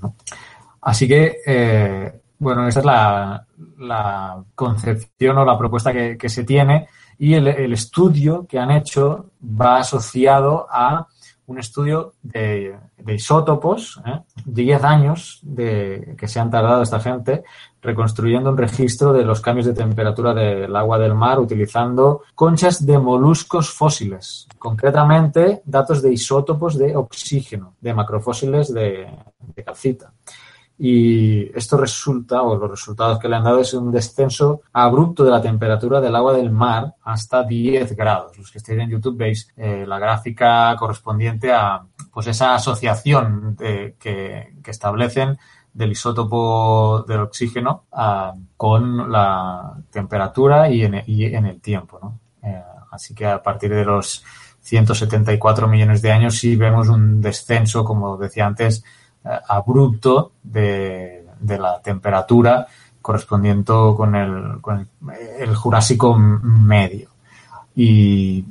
Así 0.82 1.06
que, 1.06 1.36
eh, 1.46 2.12
bueno, 2.38 2.66
esa 2.66 2.80
es 2.80 2.86
la, 2.86 4.44
concepción 4.54 5.38
o 5.38 5.44
la 5.44 5.56
propuesta 5.56 5.92
que, 5.92 6.28
se 6.28 6.44
tiene 6.44 6.88
y 7.18 7.34
el, 7.34 7.72
estudio 7.72 8.46
que 8.48 8.58
han 8.58 8.72
hecho 8.72 9.30
va 9.42 9.78
asociado 9.78 10.66
a 10.68 11.06
un 11.46 11.58
estudio 11.58 12.14
de, 12.22 12.76
isótopos, 13.06 14.00
¿eh? 14.06 14.20
10 14.44 14.84
años 14.84 15.38
de, 15.42 16.14
que 16.18 16.26
se 16.26 16.40
han 16.40 16.50
tardado 16.50 16.82
esta 16.82 16.98
gente 16.98 17.44
reconstruyendo 17.80 18.50
un 18.50 18.58
registro 18.58 19.12
de 19.12 19.24
los 19.24 19.40
cambios 19.40 19.66
de 19.66 19.74
temperatura 19.74 20.34
del 20.34 20.74
agua 20.74 20.98
del 20.98 21.14
mar 21.14 21.38
utilizando 21.38 22.22
conchas 22.34 22.84
de 22.84 22.98
moluscos 22.98 23.70
fósiles, 23.70 24.48
concretamente 24.58 25.62
datos 25.64 26.02
de 26.02 26.12
isótopos 26.12 26.76
de 26.78 26.96
oxígeno, 26.96 27.74
de 27.80 27.94
macrofósiles 27.94 28.72
de, 28.72 29.06
de 29.54 29.64
calcita. 29.64 30.12
Y 30.84 31.56
esto 31.56 31.76
resulta, 31.76 32.42
o 32.42 32.56
los 32.56 32.68
resultados 32.68 33.20
que 33.20 33.28
le 33.28 33.36
han 33.36 33.44
dado, 33.44 33.60
es 33.60 33.72
un 33.72 33.92
descenso 33.92 34.62
abrupto 34.72 35.22
de 35.22 35.30
la 35.30 35.40
temperatura 35.40 36.00
del 36.00 36.16
agua 36.16 36.32
del 36.32 36.50
mar 36.50 36.96
hasta 37.04 37.44
10 37.44 37.94
grados. 37.94 38.36
Los 38.36 38.50
que 38.50 38.58
estéis 38.58 38.80
en 38.80 38.90
YouTube 38.90 39.16
veis 39.16 39.48
eh, 39.56 39.84
la 39.86 40.00
gráfica 40.00 40.74
correspondiente 40.76 41.52
a 41.52 41.84
pues 42.12 42.26
esa 42.26 42.56
asociación 42.56 43.56
que, 43.56 44.54
establecen 44.66 45.38
del 45.72 45.92
isótopo 45.92 47.04
del 47.06 47.20
oxígeno 47.20 47.84
ah, 47.92 48.34
con 48.56 49.12
la 49.12 49.74
temperatura 49.88 50.68
y 50.68 50.82
en, 50.82 50.94
el 50.96 51.60
tiempo. 51.60 52.18
Eh, 52.42 52.60
así 52.90 53.14
que 53.14 53.26
a 53.26 53.40
partir 53.40 53.72
de 53.72 53.84
los 53.84 54.24
174 54.62 55.68
millones 55.68 56.02
de 56.02 56.10
años 56.10 56.38
sí 56.38 56.56
vemos 56.56 56.88
un 56.88 57.20
descenso, 57.20 57.84
como 57.84 58.16
decía 58.16 58.46
antes, 58.46 58.82
abrupto 59.24 60.32
de, 60.42 61.24
la 61.40 61.80
temperatura 61.82 62.66
correspondiente 63.00 63.72
con 63.96 64.14
el, 64.14 64.60
con 64.60 64.88
el, 65.38 65.54
Jurásico 65.54 66.16
medio. 66.16 67.08
Y 67.74 68.44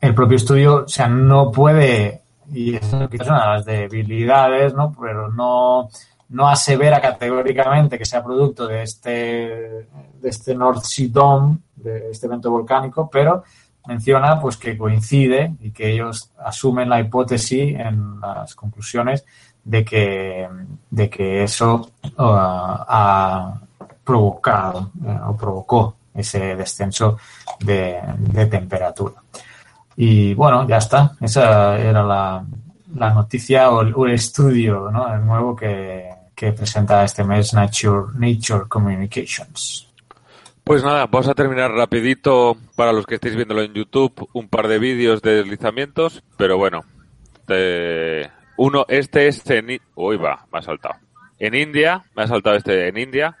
el 0.00 0.14
propio 0.14 0.36
estudio, 0.36 0.86
sea, 0.86 1.08
no 1.08 1.50
puede, 1.50 2.22
y 2.52 2.74
es 2.74 2.92
una 2.92 3.08
de 3.08 3.26
las 3.26 3.64
debilidades, 3.64 4.74
¿no? 4.74 4.94
Pero 5.00 5.28
no, 5.28 5.88
no 6.28 6.48
asevera 6.48 7.00
categóricamente 7.00 7.98
que 7.98 8.04
sea 8.04 8.22
producto 8.22 8.66
de 8.66 8.82
este, 8.82 9.10
de 9.10 10.28
este 10.28 10.54
North 10.54 10.82
Sea 10.82 11.08
Dome, 11.10 11.58
de 11.76 12.10
este 12.10 12.26
evento 12.26 12.50
volcánico, 12.50 13.08
pero 13.10 13.44
menciona 13.86 14.40
pues 14.40 14.56
que 14.56 14.76
coincide 14.76 15.54
y 15.60 15.70
que 15.70 15.92
ellos 15.92 16.32
asumen 16.38 16.88
la 16.88 17.00
hipótesis 17.00 17.74
en 17.78 18.20
las 18.20 18.54
conclusiones 18.54 19.24
de 19.66 19.84
que, 19.84 20.48
de 20.90 21.10
que 21.10 21.42
eso 21.42 21.90
uh, 22.04 22.12
ha 22.18 23.60
provocado 24.04 24.92
eh, 25.04 25.18
o 25.26 25.36
provocó 25.36 25.96
ese 26.14 26.54
descenso 26.54 27.18
de, 27.60 28.00
temperatura. 28.48 29.16
Y 29.96 30.34
bueno, 30.34 30.66
ya 30.66 30.78
está. 30.78 31.16
Esa 31.20 31.76
era 31.76 32.02
la, 32.02 32.44
noticia 32.94 33.70
o 33.70 34.06
el, 34.06 34.12
estudio 34.12 34.88
¿no? 34.90 35.12
el 35.12 35.26
nuevo 35.26 35.56
que, 35.56 36.08
que 36.34 36.52
presenta 36.52 37.04
este 37.04 37.24
mes 37.24 37.52
Nature, 37.52 38.12
Nature 38.14 38.68
Communications. 38.68 39.88
Pues 40.62 40.82
nada, 40.82 41.06
vamos 41.06 41.28
a 41.28 41.34
terminar 41.34 41.72
rapidito 41.72 42.56
para 42.76 42.92
los 42.92 43.04
que 43.06 43.16
estéis 43.16 43.36
viéndolo 43.36 43.62
en 43.62 43.74
YouTube, 43.74 44.28
un 44.32 44.48
par 44.48 44.68
de 44.68 44.78
vídeos 44.78 45.22
de 45.22 45.36
deslizamientos, 45.36 46.22
pero 46.36 46.56
bueno, 46.56 46.84
te, 47.46 48.30
uno, 48.56 48.84
este 48.88 49.28
es 49.28 49.48
en... 49.50 49.80
Uy, 49.94 50.16
va, 50.16 50.44
me 50.52 50.58
ha 50.58 50.62
saltado. 50.62 50.96
En 51.38 51.54
India, 51.54 52.02
me 52.14 52.22
ha 52.22 52.26
saltado 52.26 52.56
este 52.56 52.88
en 52.88 52.96
India. 52.96 53.36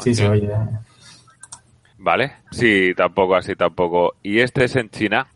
sí, 0.00 0.14
se 0.14 0.28
oye. 0.28 0.50
Vale, 1.98 2.32
sí, 2.50 2.92
tampoco, 2.94 3.34
así 3.34 3.56
tampoco. 3.56 4.14
Y 4.22 4.40
este 4.40 4.64
es 4.64 4.76
en 4.76 4.90
China, 4.90 5.26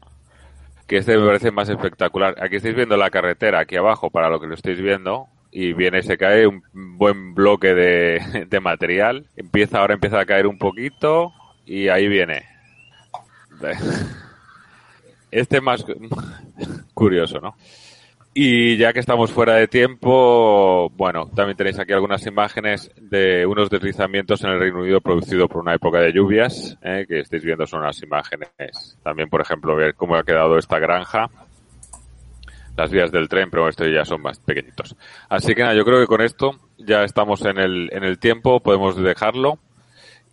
que 0.87 0.99
este 0.99 1.17
me 1.17 1.27
parece 1.27 1.51
más 1.51 1.69
espectacular. 1.69 2.37
Aquí 2.43 2.57
estáis 2.57 2.75
viendo 2.75 2.97
la 2.97 3.11
carretera, 3.11 3.61
aquí 3.61 3.77
abajo, 3.77 4.11
para 4.11 4.29
lo 4.29 4.39
que 4.39 4.47
lo 4.47 4.55
estáis 4.55 4.79
viendo, 4.81 5.29
y 5.51 5.73
viene, 5.73 6.03
se 6.03 6.19
cae 6.19 6.47
un 6.47 6.63
buen 6.73 7.35
bloque 7.35 7.75
de, 7.75 8.47
de 8.51 8.61
material. 8.61 9.27
Empieza, 9.37 9.79
ahora 9.79 9.95
empieza 9.95 10.21
a 10.21 10.27
caer 10.27 10.47
un 10.47 10.59
poquito, 10.59 11.33
y 11.65 11.89
ahí 11.89 12.07
viene. 12.07 12.45
Este 15.31 15.61
más 15.61 15.85
curioso, 16.95 17.41
¿no? 17.41 17.55
Y 18.41 18.77
ya 18.77 18.93
que 18.93 19.01
estamos 19.01 19.33
fuera 19.33 19.55
de 19.55 19.67
tiempo, 19.67 20.91
bueno, 20.91 21.29
también 21.35 21.57
tenéis 21.57 21.79
aquí 21.81 21.93
algunas 21.93 22.25
imágenes 22.25 22.89
de 22.97 23.45
unos 23.45 23.69
deslizamientos 23.69 24.45
en 24.45 24.51
el 24.51 24.61
Reino 24.61 24.79
Unido 24.79 25.01
producido 25.01 25.49
por 25.49 25.63
una 25.63 25.75
época 25.75 25.99
de 25.99 26.13
lluvias, 26.13 26.79
¿eh? 26.83 27.05
que 27.09 27.19
estáis 27.19 27.43
viendo 27.43 27.67
son 27.67 27.83
las 27.83 28.01
imágenes. 28.01 28.97
También, 29.03 29.29
por 29.29 29.41
ejemplo, 29.41 29.75
ver 29.75 29.95
cómo 29.97 30.15
ha 30.15 30.23
quedado 30.23 30.57
esta 30.57 30.79
granja, 30.79 31.29
las 32.77 32.93
vías 32.93 33.11
del 33.11 33.29
tren, 33.29 33.51
pero 33.51 33.69
estos 33.69 33.89
ya 33.93 34.05
son 34.05 34.23
más 34.23 34.39
pequeñitos. 34.39 34.95
Así 35.29 35.57
que 35.57 35.63
nada, 35.63 35.75
yo 35.75 35.85
creo 35.85 35.99
que 35.99 36.07
con 36.07 36.21
esto 36.21 36.53
ya 36.77 37.03
estamos 37.03 37.45
en 37.45 37.59
el, 37.59 37.89
en 37.93 38.05
el 38.05 38.21
tiempo, 38.21 38.61
podemos 38.61 38.95
dejarlo. 38.97 39.59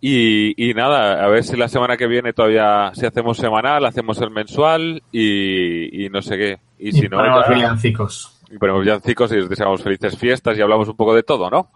Y, 0.08 0.72
nada, 0.74 1.24
a 1.24 1.26
ver 1.26 1.42
si 1.42 1.56
la 1.56 1.66
semana 1.66 1.96
que 1.96 2.06
viene 2.06 2.32
todavía, 2.32 2.92
si 2.94 3.04
hacemos 3.04 3.38
semanal, 3.38 3.84
hacemos 3.84 4.20
el 4.20 4.30
mensual 4.30 5.02
y, 5.10 6.08
no 6.12 6.22
sé 6.22 6.36
qué. 6.36 6.60
Y, 6.78 6.92
si 6.92 7.08
no, 7.08 7.16
ponemos 7.16 7.48
villancicos. 7.48 8.40
Y 8.48 8.56
ponemos 8.56 8.82
villancicos 8.82 9.32
y 9.32 9.38
os 9.38 9.48
deseamos 9.48 9.82
felices 9.82 10.16
fiestas 10.16 10.56
y 10.56 10.62
hablamos 10.62 10.88
un 10.88 10.96
poco 10.96 11.12
de 11.12 11.24
todo, 11.24 11.50
¿no? 11.50 11.70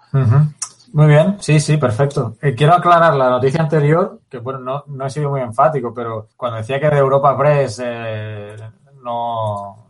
Muy 0.93 1.09
bien, 1.09 1.38
sí, 1.40 1.59
sí, 1.59 1.77
perfecto. 1.77 2.37
Eh, 2.40 2.55
quiero 2.55 2.75
aclarar 2.75 3.16
la 3.16 3.31
noticia 3.31 3.62
anterior, 3.62 4.21
que 4.31 4.38
bueno, 4.38 4.61
no, 4.61 4.85
no 4.87 5.07
he 5.07 5.11
sido 5.11 5.31
muy 5.31 5.40
enfático, 5.40 5.93
pero 5.93 6.29
cuando 6.37 6.59
decía 6.59 6.79
que 6.79 6.88
de 6.88 6.99
Europa 6.99 7.37
Press 7.37 7.83
eh, 7.85 8.55
no, 9.03 9.88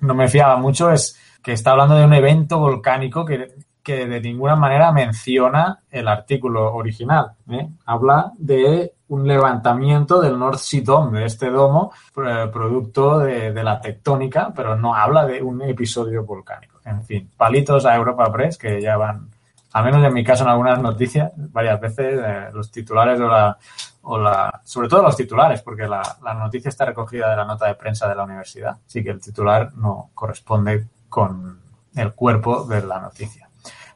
no 0.00 0.14
me 0.14 0.28
fiaba 0.28 0.56
mucho, 0.56 0.90
es 0.90 1.18
que 1.42 1.52
está 1.52 1.72
hablando 1.72 1.96
de 1.96 2.06
un 2.06 2.14
evento 2.14 2.58
volcánico 2.58 3.26
que 3.26 3.52
que 3.82 4.06
de 4.06 4.20
ninguna 4.20 4.56
manera 4.56 4.92
menciona 4.92 5.80
el 5.90 6.08
artículo 6.08 6.74
original. 6.74 7.32
¿eh? 7.50 7.68
Habla 7.86 8.32
de 8.38 8.92
un 9.08 9.26
levantamiento 9.26 10.20
del 10.20 10.38
North 10.38 10.58
Sea 10.58 10.82
Dome, 10.82 11.20
de 11.20 11.26
este 11.26 11.50
domo, 11.50 11.92
eh, 12.16 12.48
producto 12.52 13.18
de, 13.18 13.52
la 13.62 13.80
tectónica, 13.80 14.52
pero 14.54 14.76
no 14.76 14.94
habla 14.94 15.26
de 15.26 15.42
un 15.42 15.62
episodio 15.62 16.24
volcánico. 16.24 16.80
En 16.84 17.04
fin, 17.04 17.30
palitos 17.36 17.84
a 17.84 17.94
Europa 17.94 18.30
Press 18.32 18.56
que 18.56 18.80
ya 18.80 18.96
van 18.96 19.28
al 19.74 19.84
menos 19.84 20.04
en 20.04 20.12
mi 20.12 20.22
caso 20.22 20.44
en 20.44 20.50
algunas 20.50 20.78
noticias, 20.80 21.32
varias 21.34 21.80
veces, 21.80 22.20
eh, 22.22 22.50
los 22.52 22.70
titulares 22.70 23.18
o 23.20 23.26
la, 23.26 23.56
o 24.02 24.18
la, 24.18 24.60
sobre 24.64 24.86
todo 24.86 25.02
los 25.02 25.16
titulares, 25.16 25.62
porque 25.62 25.88
la 25.88 26.34
noticia 26.34 26.68
está 26.68 26.84
recogida 26.84 27.30
de 27.30 27.36
la 27.36 27.46
nota 27.46 27.68
de 27.68 27.74
prensa 27.74 28.06
de 28.06 28.14
la 28.14 28.24
universidad, 28.24 28.76
así 28.86 29.02
que 29.02 29.08
el 29.08 29.20
titular 29.20 29.72
no 29.74 30.10
corresponde 30.12 30.88
con 31.08 31.58
el 31.94 32.12
cuerpo 32.12 32.64
de 32.64 32.82
la 32.82 33.00
noticia. 33.00 33.48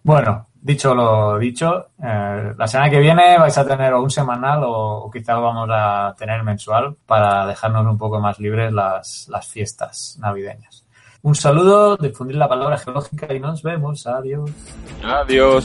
Bueno, 0.06 0.46
dicho 0.62 0.94
lo 0.94 1.36
dicho, 1.36 1.88
eh, 2.00 2.54
la 2.56 2.68
semana 2.68 2.88
que 2.88 3.00
viene 3.00 3.36
vais 3.38 3.58
a 3.58 3.66
tener 3.66 3.92
un 3.92 4.08
semanal 4.08 4.62
o, 4.62 4.98
o, 4.98 5.10
quizá 5.10 5.34
lo 5.34 5.42
vamos 5.42 5.68
a 5.72 6.14
tener 6.16 6.44
mensual 6.44 6.94
para 7.04 7.44
dejarnos 7.44 7.84
un 7.84 7.98
poco 7.98 8.20
más 8.20 8.38
libres 8.38 8.72
las, 8.72 9.26
las 9.28 9.48
fiestas 9.48 10.16
navideñas. 10.20 10.86
Un 11.22 11.34
saludo, 11.34 11.96
difundir 11.96 12.36
la 12.36 12.48
palabra 12.48 12.78
geológica 12.78 13.34
y 13.34 13.40
nos 13.40 13.64
vemos. 13.64 14.06
Adiós. 14.06 14.48
Adiós. 15.02 15.64